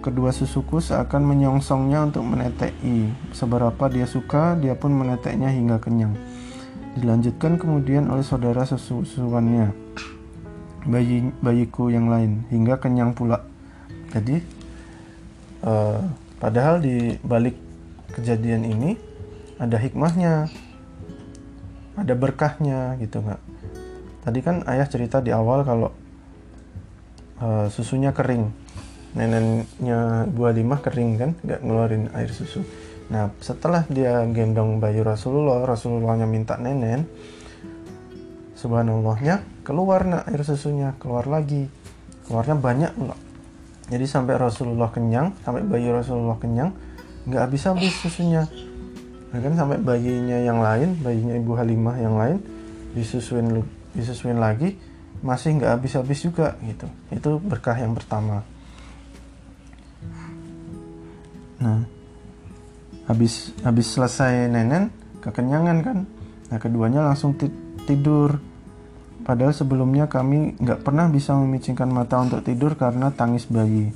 kedua 0.04 0.36
susuku 0.36 0.84
seakan 0.84 1.24
menyongsongnya 1.24 2.12
untuk 2.12 2.28
meneteki. 2.28 3.08
Seberapa 3.32 3.88
dia 3.88 4.04
suka, 4.04 4.60
dia 4.60 4.76
pun 4.76 4.92
meneteknya 4.92 5.48
hingga 5.48 5.80
kenyang. 5.80 6.20
Dilanjutkan 7.00 7.56
kemudian 7.56 8.12
oleh 8.12 8.22
saudara 8.22 8.68
sesusuannya, 8.68 9.72
bayi 10.84 11.32
bayiku 11.40 11.88
yang 11.88 12.12
lain, 12.12 12.44
hingga 12.52 12.78
kenyang 12.84 13.16
pula. 13.16 13.48
Jadi, 14.12 14.44
eh, 15.64 16.02
padahal 16.38 16.84
di 16.84 17.16
balik 17.24 17.56
kejadian 18.12 18.68
ini 18.68 19.00
ada 19.58 19.80
hikmahnya, 19.80 20.52
ada 21.96 22.14
berkahnya 22.14 23.00
gitu 23.00 23.24
nggak? 23.24 23.42
Tadi 24.28 24.40
kan 24.44 24.68
ayah 24.68 24.86
cerita 24.86 25.24
di 25.24 25.32
awal 25.32 25.64
kalau 25.64 25.90
eh, 27.42 27.68
susunya 27.74 28.14
kering, 28.14 28.63
neneknya 29.14 30.26
Bu 30.30 30.50
Halimah 30.50 30.82
kering 30.82 31.12
kan, 31.18 31.32
nggak 31.46 31.62
ngeluarin 31.62 32.10
air 32.18 32.30
susu. 32.34 32.66
Nah 33.14 33.30
setelah 33.42 33.86
dia 33.90 34.26
gendong 34.30 34.82
bayi 34.82 35.02
Rasulullah, 35.06 35.62
Rasulullahnya 35.66 36.26
minta 36.26 36.58
nenen, 36.58 37.06
subhanallahnya 38.58 39.44
keluar 39.62 40.06
nak 40.08 40.26
air 40.30 40.42
susunya, 40.42 40.98
keluar 40.98 41.30
lagi, 41.30 41.70
keluarnya 42.26 42.56
banyak 42.58 42.94
loh. 42.98 43.20
Jadi 43.92 44.06
sampai 44.08 44.40
Rasulullah 44.40 44.90
kenyang, 44.90 45.36
sampai 45.44 45.62
bayi 45.68 45.92
Rasulullah 45.92 46.40
kenyang, 46.40 46.72
nggak 47.28 47.42
habis-habis 47.46 47.94
susunya. 48.00 48.48
Nah, 49.34 49.42
kan 49.42 49.54
sampai 49.58 49.82
bayinya 49.82 50.38
yang 50.38 50.62
lain, 50.62 50.94
bayinya 51.02 51.34
Ibu 51.34 51.52
Halimah 51.58 51.98
yang 51.98 52.16
lain 52.22 52.38
disusuin 52.94 53.66
disusuin 53.98 54.38
lagi 54.38 54.78
masih 55.26 55.58
nggak 55.58 55.82
habis-habis 55.82 56.20
juga 56.22 56.54
gitu. 56.62 56.86
Itu 57.10 57.42
berkah 57.42 57.74
yang 57.76 57.98
pertama. 57.98 58.46
Nah, 61.62 61.86
habis 63.06 63.54
habis 63.62 63.92
selesai 63.92 64.48
nenen 64.50 64.90
kekenyangan 65.22 65.78
kan. 65.84 65.98
Nah, 66.50 66.58
keduanya 66.58 67.06
langsung 67.06 67.36
ti- 67.38 67.54
tidur. 67.86 68.40
Padahal 69.24 69.56
sebelumnya 69.56 70.12
kami 70.12 70.60
nggak 70.60 70.84
pernah 70.84 71.08
bisa 71.08 71.32
memicingkan 71.38 71.88
mata 71.88 72.20
untuk 72.20 72.44
tidur 72.44 72.76
karena 72.76 73.14
tangis 73.14 73.48
bayi. 73.48 73.94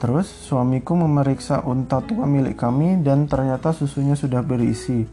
Terus 0.00 0.32
suamiku 0.48 0.96
memeriksa 0.96 1.60
unta 1.60 2.00
tua 2.00 2.24
milik 2.24 2.56
kami 2.56 3.04
dan 3.04 3.28
ternyata 3.28 3.76
susunya 3.76 4.16
sudah 4.16 4.40
berisi. 4.40 5.04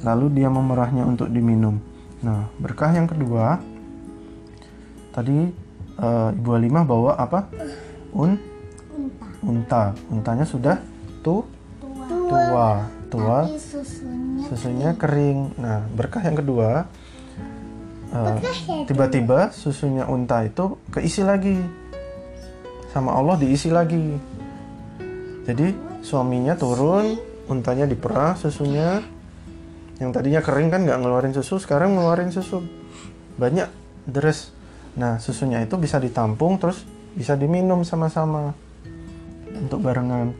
Lalu 0.00 0.40
dia 0.40 0.48
memerahnya 0.48 1.04
untuk 1.04 1.28
diminum. 1.28 1.76
Nah, 2.24 2.48
berkah 2.56 2.88
yang 2.88 3.04
kedua, 3.04 3.60
tadi 5.12 5.50
eh, 6.00 6.28
Ibu 6.36 6.48
Halimah 6.56 6.84
bawa 6.88 7.20
apa? 7.20 7.52
Un 8.16 8.38
unta. 8.96 9.29
Untanya 9.42 10.44
sudah 10.44 10.76
tu 11.24 11.44
tua, 12.30 12.70
tua. 13.10 13.38
Tapi 13.46 13.58
susunya 13.58 14.44
Susunya 14.46 14.90
kering. 14.96 15.38
Nah, 15.60 15.84
berkah 15.94 16.22
yang 16.22 16.38
kedua, 16.38 16.86
eh, 18.14 18.36
ya, 18.40 18.52
tiba-tiba 18.86 19.50
susunya 19.54 20.06
unta 20.06 20.42
itu 20.46 20.78
keisi 20.90 21.22
lagi 21.22 21.58
sama 22.90 23.14
Allah 23.14 23.38
diisi 23.38 23.70
lagi. 23.70 24.18
Jadi 25.46 25.74
suaminya 26.02 26.54
turun, 26.54 27.18
untanya 27.50 27.86
diperah 27.86 28.38
susunya. 28.38 29.02
Yang 30.00 30.10
tadinya 30.16 30.40
kering 30.40 30.68
kan 30.72 30.80
nggak 30.88 30.98
ngeluarin 31.04 31.34
susu, 31.36 31.60
sekarang 31.60 31.92
ngeluarin 31.92 32.32
susu 32.32 32.64
banyak 33.36 33.68
deres. 34.08 34.52
Nah 34.96 35.20
susunya 35.20 35.60
itu 35.60 35.76
bisa 35.76 36.00
ditampung 36.00 36.56
terus 36.56 36.82
bisa 37.10 37.36
diminum 37.36 37.82
sama-sama 37.82 38.54
untuk 39.58 39.82
barengan. 39.82 40.30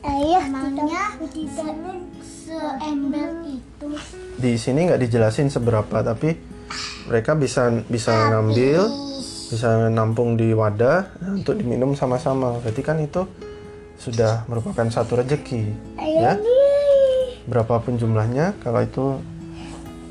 ayah 0.00 0.44
Emangnya 0.48 1.12
tidak 1.28 1.76
seember 2.24 3.28
itu 3.44 3.86
Di 4.40 4.52
sini 4.56 4.88
nggak 4.88 5.00
dijelasin 5.04 5.52
seberapa 5.52 6.00
tapi 6.00 6.34
mereka 7.06 7.36
bisa 7.36 7.68
bisa 7.86 8.12
ngambil 8.32 9.10
bisa 9.50 9.90
nampung 9.90 10.38
di 10.38 10.54
wadah 10.54 11.10
nah, 11.18 11.34
untuk 11.34 11.58
diminum 11.58 11.98
sama-sama. 11.98 12.62
Berarti 12.62 12.82
kan 12.86 13.02
itu 13.02 13.26
sudah 13.98 14.46
merupakan 14.46 14.86
satu 14.88 15.20
rezeki, 15.20 15.62
ya. 15.98 16.38
Berapapun 17.44 17.98
jumlahnya, 17.98 18.56
kalau 18.62 18.80
itu 18.80 19.06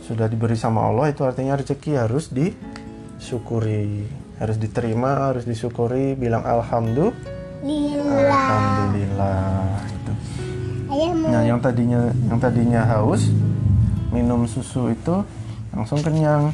sudah 0.05 0.27
diberi 0.27 0.59
sama 0.59 0.85
Allah, 0.85 1.09
itu 1.09 1.23
artinya 1.23 1.55
rezeki 1.55 1.97
harus 1.97 2.29
disyukuri, 2.29 4.05
harus 4.37 4.57
diterima, 4.59 5.33
harus 5.33 5.47
disyukuri, 5.47 6.13
bilang 6.19 6.43
alhamdulillah, 6.45 7.08
yang 11.49 11.57
tadinya 11.57 12.13
yang 12.29 12.37
tadinya 12.37 12.81
haus 12.85 13.33
minum 14.13 14.45
susu 14.45 14.93
itu 14.93 15.25
langsung 15.73 16.01
kenyang. 16.01 16.53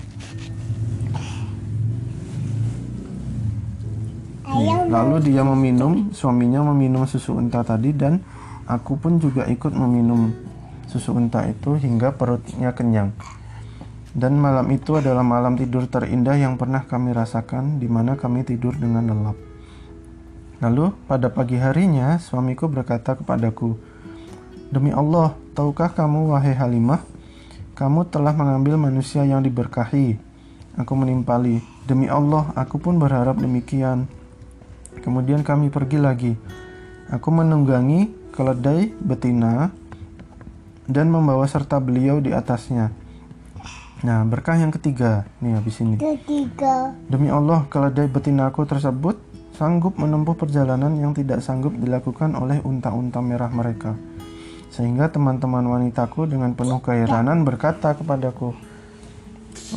Lalu 4.85 5.33
dia 5.33 5.43
meminum, 5.43 6.15
suaminya 6.15 6.63
meminum 6.71 7.03
susu 7.03 7.35
unta 7.35 7.59
tadi 7.67 7.91
dan 7.91 8.23
aku 8.63 8.95
pun 8.95 9.19
juga 9.19 9.43
ikut 9.51 9.75
meminum 9.75 10.31
susu 10.87 11.11
unta 11.11 11.43
itu 11.43 11.75
hingga 11.75 12.15
perutnya 12.15 12.71
kenyang. 12.71 13.11
Dan 14.15 14.39
malam 14.39 14.71
itu 14.71 14.95
adalah 14.95 15.27
malam 15.27 15.59
tidur 15.59 15.91
terindah 15.91 16.39
yang 16.39 16.55
pernah 16.55 16.87
kami 16.87 17.11
rasakan 17.11 17.83
di 17.83 17.91
mana 17.91 18.15
kami 18.15 18.47
tidur 18.47 18.71
dengan 18.79 19.11
lelap. 19.11 19.35
Lalu 20.63 20.95
pada 21.03 21.27
pagi 21.27 21.59
harinya 21.59 22.15
suamiku 22.15 22.71
berkata 22.71 23.19
kepadaku, 23.19 23.75
Demi 24.75 24.91
Allah, 24.91 25.31
tahukah 25.55 25.87
kamu 25.87 26.35
wahai 26.35 26.51
Halimah, 26.51 26.99
kamu 27.79 28.11
telah 28.11 28.35
mengambil 28.35 28.75
manusia 28.75 29.23
yang 29.23 29.39
diberkahi. 29.39 30.19
Aku 30.75 30.99
menimpali, 30.99 31.63
demi 31.87 32.11
Allah, 32.11 32.51
aku 32.59 32.83
pun 32.83 32.99
berharap 32.99 33.39
demikian. 33.39 34.03
Kemudian 34.99 35.47
kami 35.47 35.71
pergi 35.71 35.95
lagi. 35.95 36.35
Aku 37.07 37.31
menunggangi 37.31 38.11
keledai 38.35 38.91
betina 38.99 39.71
dan 40.91 41.07
membawa 41.07 41.47
serta 41.47 41.79
beliau 41.79 42.19
di 42.19 42.35
atasnya. 42.35 42.91
Nah, 44.03 44.27
berkah 44.27 44.59
yang 44.59 44.75
ketiga, 44.75 45.23
nih 45.39 45.55
habis 45.55 45.79
ini. 45.79 45.95
ketiga 45.95 46.91
Demi 47.07 47.31
Allah, 47.31 47.63
keledai 47.71 48.11
betinaku 48.11 48.67
tersebut 48.67 49.23
sanggup 49.55 49.95
menempuh 49.95 50.35
perjalanan 50.35 50.99
yang 50.99 51.15
tidak 51.15 51.39
sanggup 51.39 51.71
dilakukan 51.79 52.35
oleh 52.35 52.59
unta-unta 52.59 53.23
merah 53.23 53.47
mereka. 53.47 53.95
Sehingga 54.75 55.07
teman-teman 55.07 55.63
wanitaku 55.63 56.27
dengan 56.27 56.51
penuh 56.51 56.83
keheranan 56.83 57.47
berkata 57.47 57.95
kepadaku, 57.95 58.51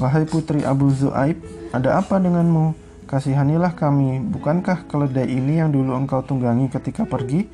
Wahai 0.02 0.26
putri 0.26 0.66
Abu 0.66 0.90
Zu'aib, 0.90 1.38
ada 1.70 2.02
apa 2.02 2.18
denganmu? 2.18 2.74
Kasihanilah 3.06 3.78
kami, 3.78 4.20
bukankah 4.20 4.90
keledai 4.90 5.30
ini 5.30 5.62
yang 5.62 5.70
dulu 5.70 5.94
engkau 5.94 6.20
tunggangi 6.26 6.66
ketika 6.66 7.06
pergi? 7.06 7.46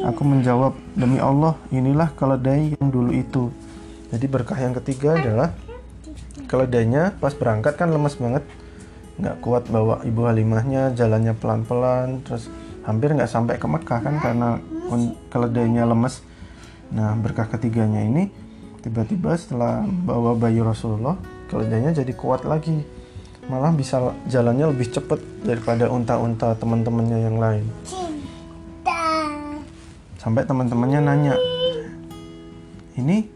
Aku 0.00 0.22
menjawab, 0.22 0.78
demi 0.94 1.18
Allah, 1.18 1.58
inilah 1.74 2.14
keledai 2.14 2.78
yang 2.78 2.88
dulu 2.88 3.10
itu. 3.12 3.50
Jadi 4.14 4.26
berkah 4.30 4.56
yang 4.56 4.72
ketiga 4.78 5.18
adalah 5.18 5.52
keledainya 6.46 7.18
pas 7.18 7.34
berangkat 7.34 7.78
kan 7.78 7.90
lemes 7.90 8.18
banget 8.18 8.42
nggak 9.20 9.36
kuat 9.38 9.70
bawa 9.70 10.02
ibu 10.02 10.26
Halimahnya 10.26 10.90
jalannya 10.98 11.36
pelan-pelan 11.38 12.26
terus 12.26 12.50
hampir 12.82 13.14
nggak 13.14 13.30
sampai 13.30 13.54
ke 13.60 13.66
Mekah 13.70 14.00
kan 14.02 14.16
karena 14.18 14.58
keledainya 15.30 15.86
lemes 15.86 16.26
nah 16.90 17.14
berkah 17.14 17.46
ketiganya 17.46 18.02
ini 18.02 18.26
tiba-tiba 18.82 19.38
setelah 19.38 19.86
bawa 19.86 20.34
bayi 20.34 20.58
Rasulullah 20.58 21.14
keledainya 21.50 22.02
jadi 22.02 22.12
kuat 22.14 22.46
lagi. 22.46 22.82
Malah 23.50 23.74
bisa 23.74 24.14
jalannya 24.30 24.70
lebih 24.70 24.94
cepat 24.94 25.18
daripada 25.42 25.90
unta-unta 25.90 26.54
teman-temannya 26.54 27.18
yang 27.18 27.36
lain. 27.42 27.66
Sampai 30.22 30.46
teman-temannya 30.46 31.00
nanya 31.02 31.34
ini 32.94 33.26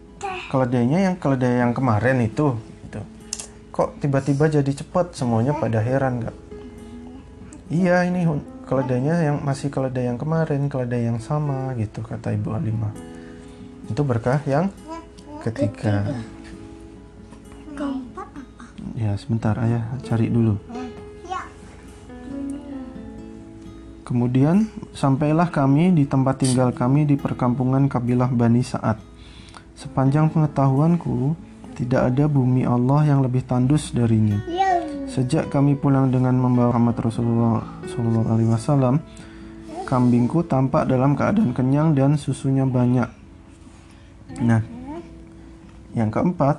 keledainya 0.54 1.10
yang 1.10 1.16
keledai 1.18 1.66
yang 1.66 1.74
kemarin 1.74 2.22
itu? 2.22 2.54
Gitu. 2.86 3.00
kok 3.74 3.98
tiba-tiba 3.98 4.46
jadi 4.46 4.70
cepat? 4.70 5.18
Semuanya 5.18 5.58
pada 5.58 5.82
heran 5.82 6.22
nggak 6.22 6.36
iya 7.72 8.04
ini 8.04 8.22
keledainya 8.68 9.14
yang 9.24 9.36
masih 9.42 9.72
keledai 9.72 10.08
yang 10.08 10.18
kemarin 10.20 10.68
keledai 10.68 11.08
yang 11.08 11.18
sama 11.20 11.72
gitu 11.74 12.04
kata 12.04 12.36
ibu 12.36 12.52
Halimah 12.52 12.92
itu 13.90 14.02
berkah 14.04 14.40
yang 14.48 14.72
ketiga 15.44 16.16
ya 18.94 19.18
sebentar 19.18 19.58
ayah 19.60 19.84
cari 20.06 20.30
dulu. 20.30 20.56
Kemudian 24.04 24.68
sampailah 24.92 25.48
kami 25.48 25.88
di 25.96 26.04
tempat 26.04 26.44
tinggal 26.44 26.76
kami 26.76 27.08
di 27.08 27.16
perkampungan 27.16 27.88
kabilah 27.88 28.28
Bani 28.28 28.60
Sa'ad. 28.60 29.00
Sepanjang 29.72 30.28
pengetahuanku, 30.28 31.32
tidak 31.72 32.12
ada 32.12 32.28
bumi 32.28 32.68
Allah 32.68 33.08
yang 33.08 33.24
lebih 33.24 33.48
tandus 33.48 33.96
darinya. 33.96 34.44
Ya. 34.44 34.76
Sejak 35.08 35.48
kami 35.48 35.80
pulang 35.80 36.12
dengan 36.12 36.36
membawa 36.36 36.76
Muhammad 36.76 37.00
Rasulullah 37.00 37.64
Shallallahu 37.88 38.28
Alaihi 38.28 38.50
Wasallam, 38.52 38.94
kambingku 39.88 40.44
tampak 40.44 40.84
dalam 40.84 41.16
keadaan 41.16 41.56
kenyang 41.56 41.96
dan 41.96 42.20
susunya 42.20 42.68
banyak. 42.68 43.23
Nah, 44.42 44.62
yang 45.94 46.10
keempat 46.10 46.58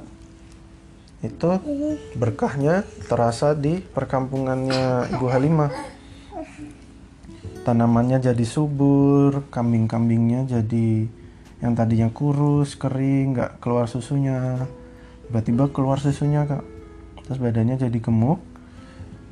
itu 1.25 1.49
berkahnya 2.15 2.85
terasa 3.09 3.57
di 3.57 3.81
perkampungannya 3.81 5.11
Ibu 5.11 5.25
Halimah. 5.27 5.71
Tanamannya 7.65 8.21
jadi 8.21 8.45
subur, 8.45 9.49
kambing-kambingnya 9.49 10.45
jadi 10.45 11.09
yang 11.65 11.73
tadinya 11.73 12.13
kurus, 12.13 12.77
kering, 12.77 13.33
nggak 13.33 13.57
keluar 13.57 13.89
susunya. 13.89 14.69
Tiba-tiba 15.25 15.73
keluar 15.73 15.97
susunya 15.97 16.45
kak. 16.45 16.61
Terus 17.25 17.41
badannya 17.41 17.81
jadi 17.81 17.97
gemuk. 17.97 18.37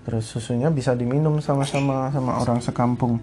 Terus 0.03 0.25
susunya 0.25 0.73
bisa 0.73 0.97
diminum 0.97 1.37
sama-sama 1.39 2.09
sama 2.09 2.41
orang 2.41 2.59
sekampung. 2.59 3.21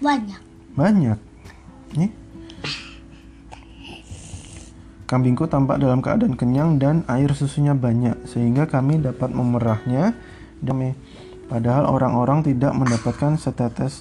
Banyak. 0.00 0.40
Banyak. 0.74 1.18
Nih. 2.00 2.23
Kambingku 5.04 5.44
tampak 5.46 5.84
dalam 5.84 6.00
keadaan 6.00 6.32
kenyang 6.32 6.80
dan 6.80 7.04
air 7.12 7.28
susunya 7.36 7.76
banyak 7.76 8.24
sehingga 8.24 8.64
kami 8.64 9.04
dapat 9.04 9.36
memerahnya 9.36 10.16
demi 10.64 10.96
padahal 11.44 11.92
orang-orang 11.92 12.40
tidak 12.40 12.72
mendapatkan 12.72 13.36
setetes 13.36 14.00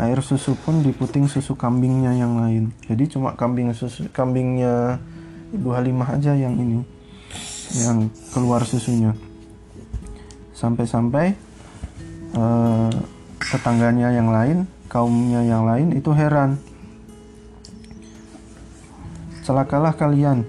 air 0.00 0.16
susu 0.24 0.56
pun 0.56 0.80
di 0.80 0.90
puting 0.96 1.28
susu 1.28 1.52
kambingnya 1.52 2.16
yang 2.16 2.40
lain. 2.40 2.72
Jadi 2.88 3.12
cuma 3.12 3.36
kambing 3.36 3.76
susu 3.76 4.08
kambingnya 4.08 4.96
Ibu 5.52 5.68
Halimah 5.68 6.16
aja 6.16 6.32
yang 6.32 6.56
ini 6.56 6.80
yang 7.76 8.08
keluar 8.32 8.64
susunya. 8.64 9.12
Sampai-sampai 10.56 11.36
eh, 12.32 12.90
tetangganya 13.52 14.16
yang 14.16 14.32
lain, 14.32 14.64
kaumnya 14.88 15.44
yang 15.44 15.68
lain 15.68 15.92
itu 15.92 16.12
heran. 16.16 16.56
Celakalah 19.52 19.92
kalian, 20.00 20.48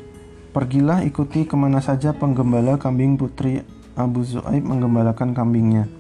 pergilah 0.56 1.04
ikuti 1.04 1.44
ke 1.44 1.60
mana 1.60 1.84
saja 1.84 2.16
penggembala 2.16 2.80
kambing 2.80 3.20
putri 3.20 3.60
Abu 4.00 4.24
Zu'aib 4.24 4.64
menggembalakan 4.64 5.36
kambingnya. 5.36 5.92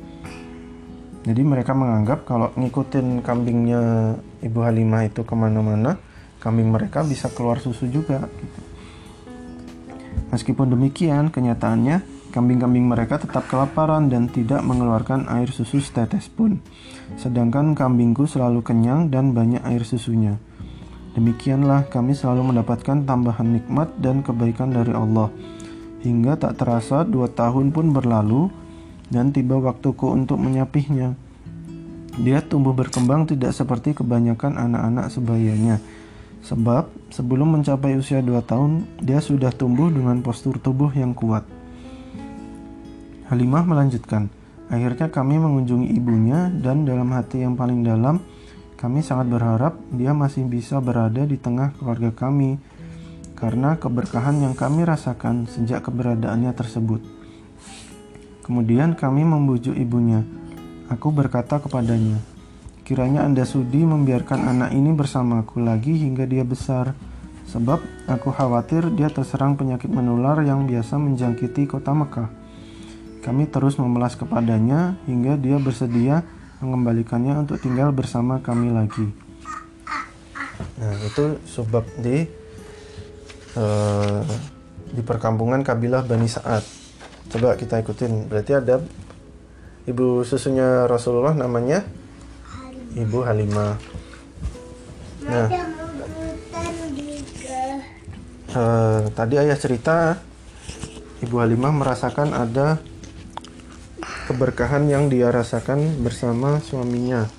Jadi 1.28 1.44
mereka 1.44 1.76
menganggap 1.76 2.24
kalau 2.24 2.56
ngikutin 2.56 3.20
kambingnya 3.20 4.16
Ibu 4.39 4.56
Halimah 4.56 5.04
itu 5.12 5.28
ke 5.28 5.36
mana-mana, 5.36 6.00
kambing 6.39 6.72
mereka 6.72 7.04
bisa 7.04 7.28
keluar 7.28 7.60
susu 7.60 7.92
juga. 7.92 8.24
gitu. 8.24 8.60
Meskipun 10.32 10.72
demikian, 10.72 11.28
kenyataannya 11.28 12.32
kambing-kambing 12.32 12.88
mereka 12.88 13.20
tetap 13.20 13.52
kelaparan 13.52 14.08
dan 14.08 14.32
tidak 14.32 14.63
mengeluarkan 14.63 15.28
air 15.28 15.52
susu 15.52 15.84
setetes 15.84 16.32
pun. 16.32 16.63
Sedangkan 17.20 17.76
kambingku 17.76 18.32
selalu 18.32 18.63
kenyang 18.63 19.12
dan 19.12 19.36
banyak 19.36 19.60
air 19.68 19.84
susunya. 19.84 20.39
Demikianlah 21.13 21.86
kami 21.93 22.17
selalu 22.17 22.54
mendapatkan 22.54 23.06
tambahan 23.06 23.54
nikmat 23.54 23.93
dan 24.02 24.26
kebaikan 24.26 24.73
dari 24.73 24.97
Allah. 24.97 25.30
Hingga 26.02 26.41
tak 26.41 26.58
terasa 26.58 27.06
dua 27.06 27.30
tahun 27.30 27.69
pun 27.69 27.93
berlalu 27.93 28.49
dan 29.13 29.30
tiba 29.30 29.62
waktuku 29.62 30.10
untuk 30.10 30.41
menyapihnya. 30.41 31.13
Dia 32.17 32.41
tumbuh 32.41 32.73
berkembang 32.73 33.30
tidak 33.30 33.54
seperti 33.54 33.93
kebanyakan 33.93 34.58
anak-anak 34.58 35.13
sebayanya. 35.13 35.78
Sebab 36.43 36.91
sebelum 37.13 37.56
mencapai 37.56 37.95
usia 37.95 38.19
dua 38.19 38.43
tahun, 38.43 38.84
dia 38.99 39.23
sudah 39.23 39.54
tumbuh 39.54 39.88
dengan 39.88 40.19
postur 40.19 40.60
tubuh 40.60 40.91
yang 40.91 41.15
kuat. 41.15 41.47
Halimah 43.32 43.63
melanjutkan, 43.63 44.28
akhirnya 44.67 45.08
kami 45.08 45.39
mengunjungi 45.39 45.88
ibunya 45.95 46.52
dan 46.52 46.84
dalam 46.84 47.10
hati 47.15 47.41
yang 47.41 47.56
paling 47.56 47.82
dalam, 47.82 48.19
kami 48.84 49.00
sangat 49.00 49.32
berharap 49.32 49.80
dia 49.96 50.12
masih 50.12 50.43
bisa 50.43 50.84
berada 50.84 51.24
di 51.24 51.39
tengah 51.39 51.72
keluarga 51.80 52.12
kami 52.12 52.60
karena 53.39 53.80
keberkahan 53.80 54.43
yang 54.43 54.60
kami 54.60 54.84
rasakan 54.84 55.48
sejak 55.48 55.88
keberadaannya 55.88 56.52
tersebut. 56.52 57.00
Kemudian 58.43 59.00
kami 59.00 59.24
membujuk 59.24 59.72
ibunya. 59.72 60.28
Aku 60.91 61.15
berkata 61.15 61.63
kepadanya, 61.63 62.19
kiranya 62.84 63.24
Anda 63.24 63.48
sudi 63.48 63.88
membiarkan 63.88 64.52
anak 64.52 64.76
ini 64.76 64.91
bersamaku 64.91 65.63
lagi 65.63 66.04
hingga 66.04 66.28
dia 66.28 66.43
besar. 66.43 66.91
Sebab 67.56 67.80
aku 68.12 68.36
khawatir 68.36 68.91
dia 69.00 69.08
terserang 69.08 69.56
penyakit 69.56 69.88
menular 69.88 70.43
yang 70.43 70.67
biasa 70.67 71.00
menjangkiti 71.00 71.72
kota 71.72 71.96
Mekah. 71.96 72.28
Kami 73.24 73.48
terus 73.48 73.80
memelas 73.80 74.19
kepadanya 74.19 75.00
hingga 75.08 75.39
dia 75.39 75.56
bersedia 75.56 76.42
mengembalikannya 76.63 77.43
untuk 77.43 77.60
tinggal 77.60 77.91
bersama 77.91 78.39
kami 78.39 78.71
lagi. 78.71 79.12
Nah, 80.80 80.95
itu 81.04 81.38
sebab 81.43 81.84
di 81.99 82.23
eh, 83.54 84.21
di 84.93 85.02
perkampungan 85.04 85.62
kabilah 85.62 86.08
Bani 86.08 86.26
Sa'ad. 86.26 86.63
Coba 87.30 87.60
kita 87.60 87.84
ikutin. 87.84 88.32
Berarti 88.32 88.52
ada 88.56 88.80
ibu 89.84 90.23
susunya 90.23 90.88
Rasulullah 90.88 91.36
namanya 91.36 91.84
Ibu 92.93 93.26
Halimah. 93.26 93.73
Nah, 95.23 95.47
Ada 95.49 95.65
rebutan 95.65 96.73
juga. 96.93 97.62
eh, 98.54 99.02
tadi 99.17 99.36
ayah 99.41 99.58
cerita 99.58 100.21
Ibu 101.23 101.36
Halimah 101.39 101.73
merasakan 101.73 102.36
ada 102.36 102.78
keberkahan 104.34 104.89
yang 104.89 105.13
dia 105.13 105.30
rasakan 105.30 106.02
bersama 106.02 106.58
suaminya. 106.58 107.30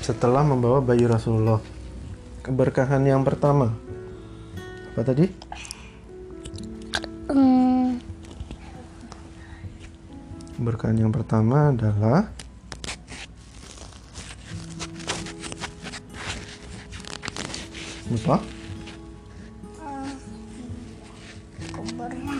Setelah 0.00 0.40
membawa 0.40 0.80
bayi 0.80 1.04
Rasulullah. 1.04 1.60
Keberkahan 2.40 3.04
yang 3.04 3.20
pertama. 3.20 3.68
Apa 4.96 5.04
tadi? 5.04 5.28
Hmm, 7.28 8.00
Keberkahan 10.56 10.96
yang 10.96 11.12
pertama 11.12 11.68
adalah 11.68 12.32
lupa? 18.08 18.40
Pertama. 21.60 22.32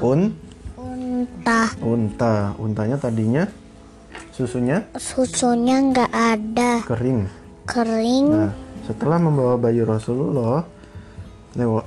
Un, 0.00 0.32
unta. 0.74 1.60
unta. 1.78 2.34
Untanya 2.56 2.96
tadinya 2.96 3.44
susunya 4.32 4.80
Susunya 4.96 5.76
nggak 5.78 6.08
ada, 6.10 6.80
kering. 6.88 7.28
kering. 7.68 8.26
Nah, 8.32 8.52
setelah 8.88 9.20
membawa 9.20 9.54
bayi 9.54 9.84
Rasulullah 9.84 10.64
lewat 11.52 11.84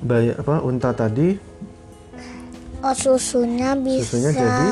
bayi 0.00 0.32
apa 0.32 0.64
unta 0.64 0.90
tadi 0.90 1.36
Oh 2.80 2.96
susunya 2.96 3.76
bisa 3.76 4.16
Susunya 4.16 4.30
jadi? 4.32 4.68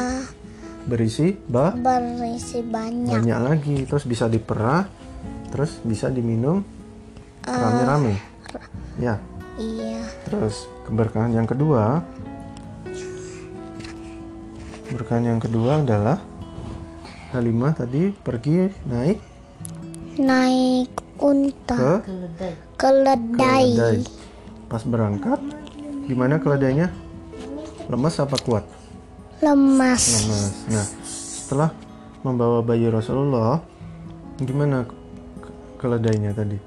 berisi 0.89 1.37
ba 1.45 1.77
berisi 1.77 2.65
banyak. 2.65 3.13
banyak 3.13 3.39
lagi 3.39 3.77
terus 3.85 4.09
bisa 4.09 4.25
diperah 4.25 4.89
terus 5.53 5.77
bisa 5.85 6.09
diminum 6.09 6.65
rame-rame 7.49 8.15
ya. 8.99 9.15
Iya. 9.59 10.03
terus 10.23 10.71
keberkahan 10.87 11.35
yang 11.35 11.49
kedua. 11.49 12.05
Keberkahan 14.89 15.25
yang 15.27 15.41
kedua 15.43 15.83
adalah 15.85 16.23
Halimah 17.29 17.77
tadi 17.77 18.09
pergi 18.09 18.73
naik 18.89 19.19
Naik 20.17 20.91
unta. 21.21 21.77
Ke? 21.77 21.95
Keledai. 22.09 22.53
keledai. 22.79 23.99
pas 24.71 24.81
berangkat 24.85 25.41
gimana 26.09 26.41
keledainya? 26.41 26.89
Lemas 27.89 28.17
apa 28.17 28.37
kuat? 28.41 28.65
Lemas. 29.39 30.05
lemas 30.25 30.53
nah 30.69 30.87
setelah 31.05 31.71
membawa 32.21 32.61
bayi 32.61 32.91
Rasulullah 32.91 33.63
gimana 34.37 34.85
ke- 34.85 35.55
keledainya 35.79 36.35
tadi 36.35 36.59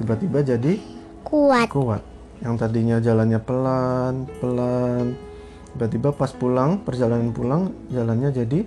tiba-tiba 0.00 0.40
jadi 0.40 0.80
Kuat. 1.20 1.68
kuat. 1.68 2.00
Yang 2.40 2.54
tadinya 2.56 2.96
jalannya 2.96 3.40
pelan 3.44 4.24
pelan 4.40 5.12
tiba-tiba 5.76 6.10
pas 6.10 6.32
pulang 6.34 6.80
perjalanan 6.82 7.30
pulang 7.30 7.70
jalannya 7.92 8.32
jadi 8.32 8.60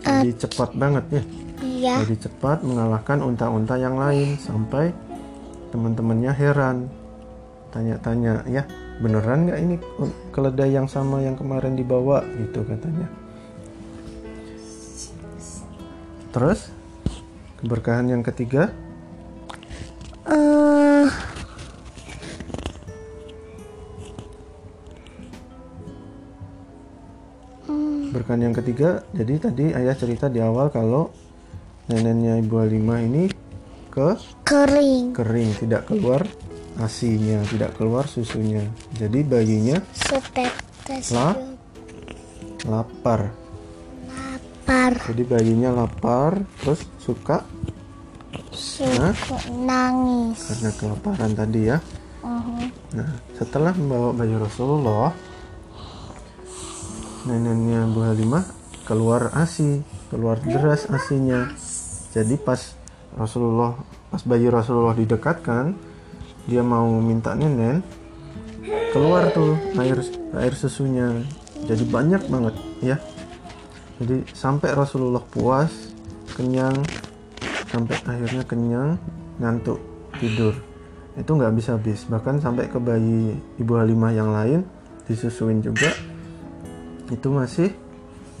jadi 0.00 0.30
cepat 0.38 0.78
banget 0.78 1.04
ya. 1.10 1.22
Iya. 1.64 1.94
jadi 2.04 2.28
cepat 2.28 2.60
mengalahkan 2.62 3.24
unta-unta 3.24 3.74
yang 3.80 3.98
lain 3.98 4.38
sampai 4.38 4.94
teman-temannya 5.74 6.32
heran. 6.32 6.86
Tanya-tanya 7.74 8.46
ya 8.46 8.62
beneran 9.02 9.50
nggak 9.50 9.58
ini 9.58 9.76
keledai 10.30 10.70
yang 10.70 10.86
sama 10.86 11.18
yang 11.18 11.34
kemarin 11.34 11.74
dibawa? 11.74 12.22
Gitu 12.38 12.62
katanya. 12.62 13.10
Terus 16.30 16.70
keberkahan 17.58 18.06
yang 18.12 18.22
ketiga 18.22 18.70
Berkan 28.24 28.40
yang 28.40 28.56
ketiga, 28.56 29.04
jadi 29.12 29.36
tadi 29.36 29.76
ayah 29.76 29.92
cerita 29.92 30.32
di 30.32 30.40
awal 30.40 30.72
kalau 30.72 31.12
neneknya 31.92 32.40
Ibu 32.40 32.56
Halimah 32.56 33.04
ini 33.04 33.28
ke 33.92 34.16
kering. 34.40 35.12
kering, 35.12 35.52
tidak 35.60 35.84
keluar 35.84 36.24
asinya, 36.80 37.44
tidak 37.44 37.76
keluar 37.76 38.08
susunya. 38.08 38.64
Jadi 38.96 39.20
bayinya 39.28 39.76
Setetes 39.92 41.12
Lah? 41.12 41.36
lapar. 42.64 43.28
lapar. 44.08 44.92
Jadi 45.04 45.22
bayinya 45.28 45.84
lapar, 45.84 46.48
terus 46.64 46.80
suka 46.96 47.44
Suka 48.56 49.12
nangis. 49.52 50.48
karena 50.48 50.70
kelaparan 50.80 51.32
tadi 51.36 51.60
ya. 51.68 51.76
Mhm. 52.24 52.72
Nah, 52.96 53.20
setelah 53.36 53.76
membawa 53.76 54.16
bayi 54.16 54.32
Rasulullah, 54.32 55.12
neneknya 57.24 57.88
Bu 57.88 58.04
Halimah 58.04 58.44
keluar 58.84 59.32
ASI, 59.32 59.80
keluar 60.12 60.38
deras 60.44 60.84
asinya. 60.92 61.48
Jadi 62.12 62.36
pas 62.36 62.60
Rasulullah, 63.16 63.74
pas 64.12 64.22
bayi 64.22 64.46
Rasulullah 64.52 64.94
didekatkan, 64.94 65.74
dia 66.44 66.60
mau 66.60 66.86
minta 67.00 67.32
nenen, 67.32 67.80
keluar 68.92 69.32
tuh 69.32 69.56
air 69.80 69.98
air 70.36 70.54
susunya. 70.54 71.24
Jadi 71.64 71.84
banyak 71.88 72.28
banget 72.28 72.54
ya. 72.84 72.96
Jadi 73.98 74.28
sampai 74.36 74.76
Rasulullah 74.76 75.24
puas, 75.24 75.72
kenyang, 76.36 76.76
sampai 77.72 77.96
akhirnya 78.04 78.44
kenyang, 78.44 79.00
ngantuk, 79.40 79.80
tidur. 80.20 80.52
Itu 81.16 81.38
nggak 81.38 81.54
bisa 81.56 81.78
habis. 81.78 82.04
Bahkan 82.04 82.42
sampai 82.42 82.68
ke 82.68 82.76
bayi 82.76 83.38
Ibu 83.56 83.72
Halimah 83.80 84.12
yang 84.12 84.34
lain 84.34 84.66
disusuin 85.08 85.62
juga, 85.62 85.94
itu 87.10 87.28
masih 87.28 87.68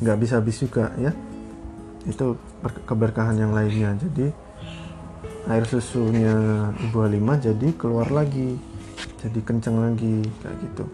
nggak 0.00 0.18
bisa 0.20 0.40
habis 0.40 0.56
juga 0.60 0.92
ya. 0.96 1.12
Itu 2.04 2.36
ber- 2.60 2.84
keberkahan 2.84 3.36
yang 3.36 3.52
lainnya. 3.52 3.96
Jadi 3.96 4.28
air 5.44 5.64
susunya 5.68 6.36
Ibu 6.80 7.04
Halimah 7.04 7.36
jadi 7.36 7.68
keluar 7.76 8.08
lagi, 8.08 8.56
jadi 9.20 9.40
kencang 9.44 9.76
lagi 9.76 10.24
kayak 10.40 10.56
gitu. 10.64 10.84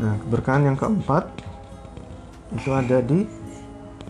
Nah 0.00 0.16
keberkahan 0.24 0.72
yang 0.72 0.76
keempat 0.76 1.28
itu 2.56 2.68
ada 2.72 3.00
di 3.00 3.24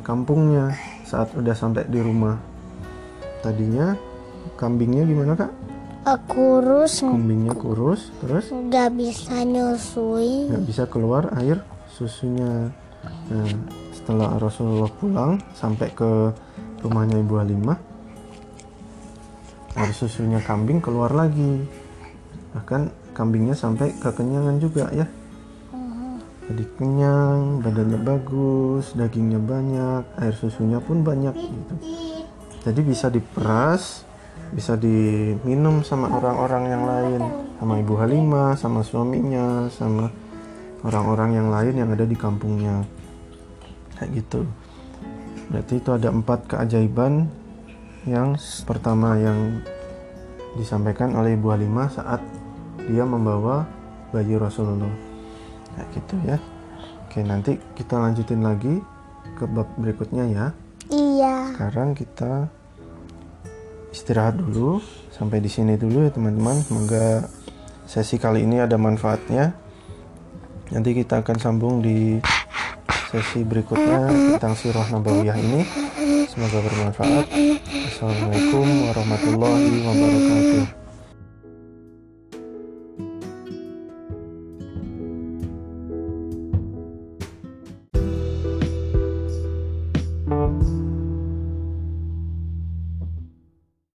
kampungnya 0.03 0.75
saat 1.07 1.31
udah 1.35 1.55
sampai 1.55 1.87
di 1.91 1.99
rumah. 1.99 2.39
Tadinya 3.43 3.99
kambingnya 4.55 5.03
gimana 5.03 5.35
kak? 5.35 5.51
Eh, 6.03 6.19
Kurus 6.27 6.99
Kambingnya 7.07 7.55
kurus, 7.55 8.11
terus 8.19 8.51
nggak 8.51 8.91
bisa 8.99 9.39
nyusui. 9.47 10.51
nggak 10.51 10.65
bisa 10.67 10.83
keluar 10.91 11.31
air 11.39 11.63
susunya. 11.93 12.73
Nah, 13.31 13.49
setelah 13.93 14.39
Rasulullah 14.39 14.91
pulang 14.97 15.39
sampai 15.53 15.91
ke 15.93 16.33
rumahnya 16.83 17.19
Ibu 17.21 17.35
Halimah, 17.39 17.79
air 19.77 19.93
susunya 19.93 20.41
kambing 20.43 20.81
keluar 20.81 21.13
lagi. 21.13 21.67
Bahkan 22.57 23.13
kambingnya 23.13 23.55
sampai 23.55 23.93
kekenyangan 24.01 24.57
juga 24.59 24.89
ya. 24.93 25.07
Jadi 26.43 26.65
kenyang, 26.77 27.63
badannya 27.63 28.03
bagus, 28.03 28.93
dagingnya 28.99 29.41
banyak, 29.41 30.03
air 30.21 30.35
susunya 30.35 30.83
pun 30.83 31.01
banyak 31.01 31.33
gitu. 31.39 31.75
Jadi 32.67 32.81
bisa 32.83 33.09
diperas, 33.09 34.05
bisa 34.53 34.77
diminum 34.77 35.81
sama 35.87 36.13
orang-orang 36.13 36.65
yang 36.69 36.85
lain, 36.85 37.23
sama 37.57 37.75
Ibu 37.81 37.95
Halimah, 37.95 38.59
sama 38.59 38.85
suaminya, 38.85 39.71
sama 39.73 40.13
orang-orang 40.83 41.39
yang 41.39 41.49
lain 41.51 41.75
yang 41.79 41.91
ada 41.95 42.07
di 42.07 42.17
kampungnya. 42.19 42.83
Kayak 43.99 44.11
gitu. 44.23 44.41
Berarti 45.51 45.75
itu 45.79 45.91
ada 45.95 46.09
empat 46.11 46.41
keajaiban 46.49 47.29
yang 48.09 48.35
pertama 48.67 49.15
yang 49.19 49.63
disampaikan 50.59 51.15
oleh 51.15 51.39
Ibu 51.39 51.49
Halimah 51.55 51.89
saat 51.89 52.21
dia 52.91 53.07
membawa 53.07 53.65
bayi 54.11 54.35
Rasulullah. 54.37 54.91
Kayak 55.77 55.89
gitu 55.97 56.15
ya. 56.27 56.37
Oke, 57.07 57.21
nanti 57.23 57.53
kita 57.79 58.01
lanjutin 58.01 58.43
lagi 58.43 58.81
ke 59.39 59.45
bab 59.49 59.69
berikutnya 59.79 60.25
ya. 60.29 60.47
Iya. 60.91 61.35
Sekarang 61.55 61.95
kita 61.97 62.49
istirahat 63.93 64.41
dulu 64.41 64.81
sampai 65.13 65.39
di 65.45 65.49
sini 65.53 65.77
dulu 65.77 66.09
ya 66.09 66.11
teman-teman. 66.13 66.59
Semoga 66.65 67.29
sesi 67.85 68.17
kali 68.17 68.45
ini 68.45 68.61
ada 68.61 68.77
manfaatnya. 68.81 69.62
Nanti 70.73 70.97
kita 70.97 71.21
akan 71.21 71.37
sambung 71.37 71.85
di 71.85 72.17
sesi 73.13 73.45
berikutnya 73.45 74.09
tentang 74.41 74.57
sirah 74.57 74.89
nabawiyah 74.89 75.37
ini. 75.37 75.61
Semoga 76.33 76.65
bermanfaat. 76.65 77.29
Assalamualaikum 77.93 78.67
warahmatullahi 78.89 79.75
wabarakatuh. 79.85 80.82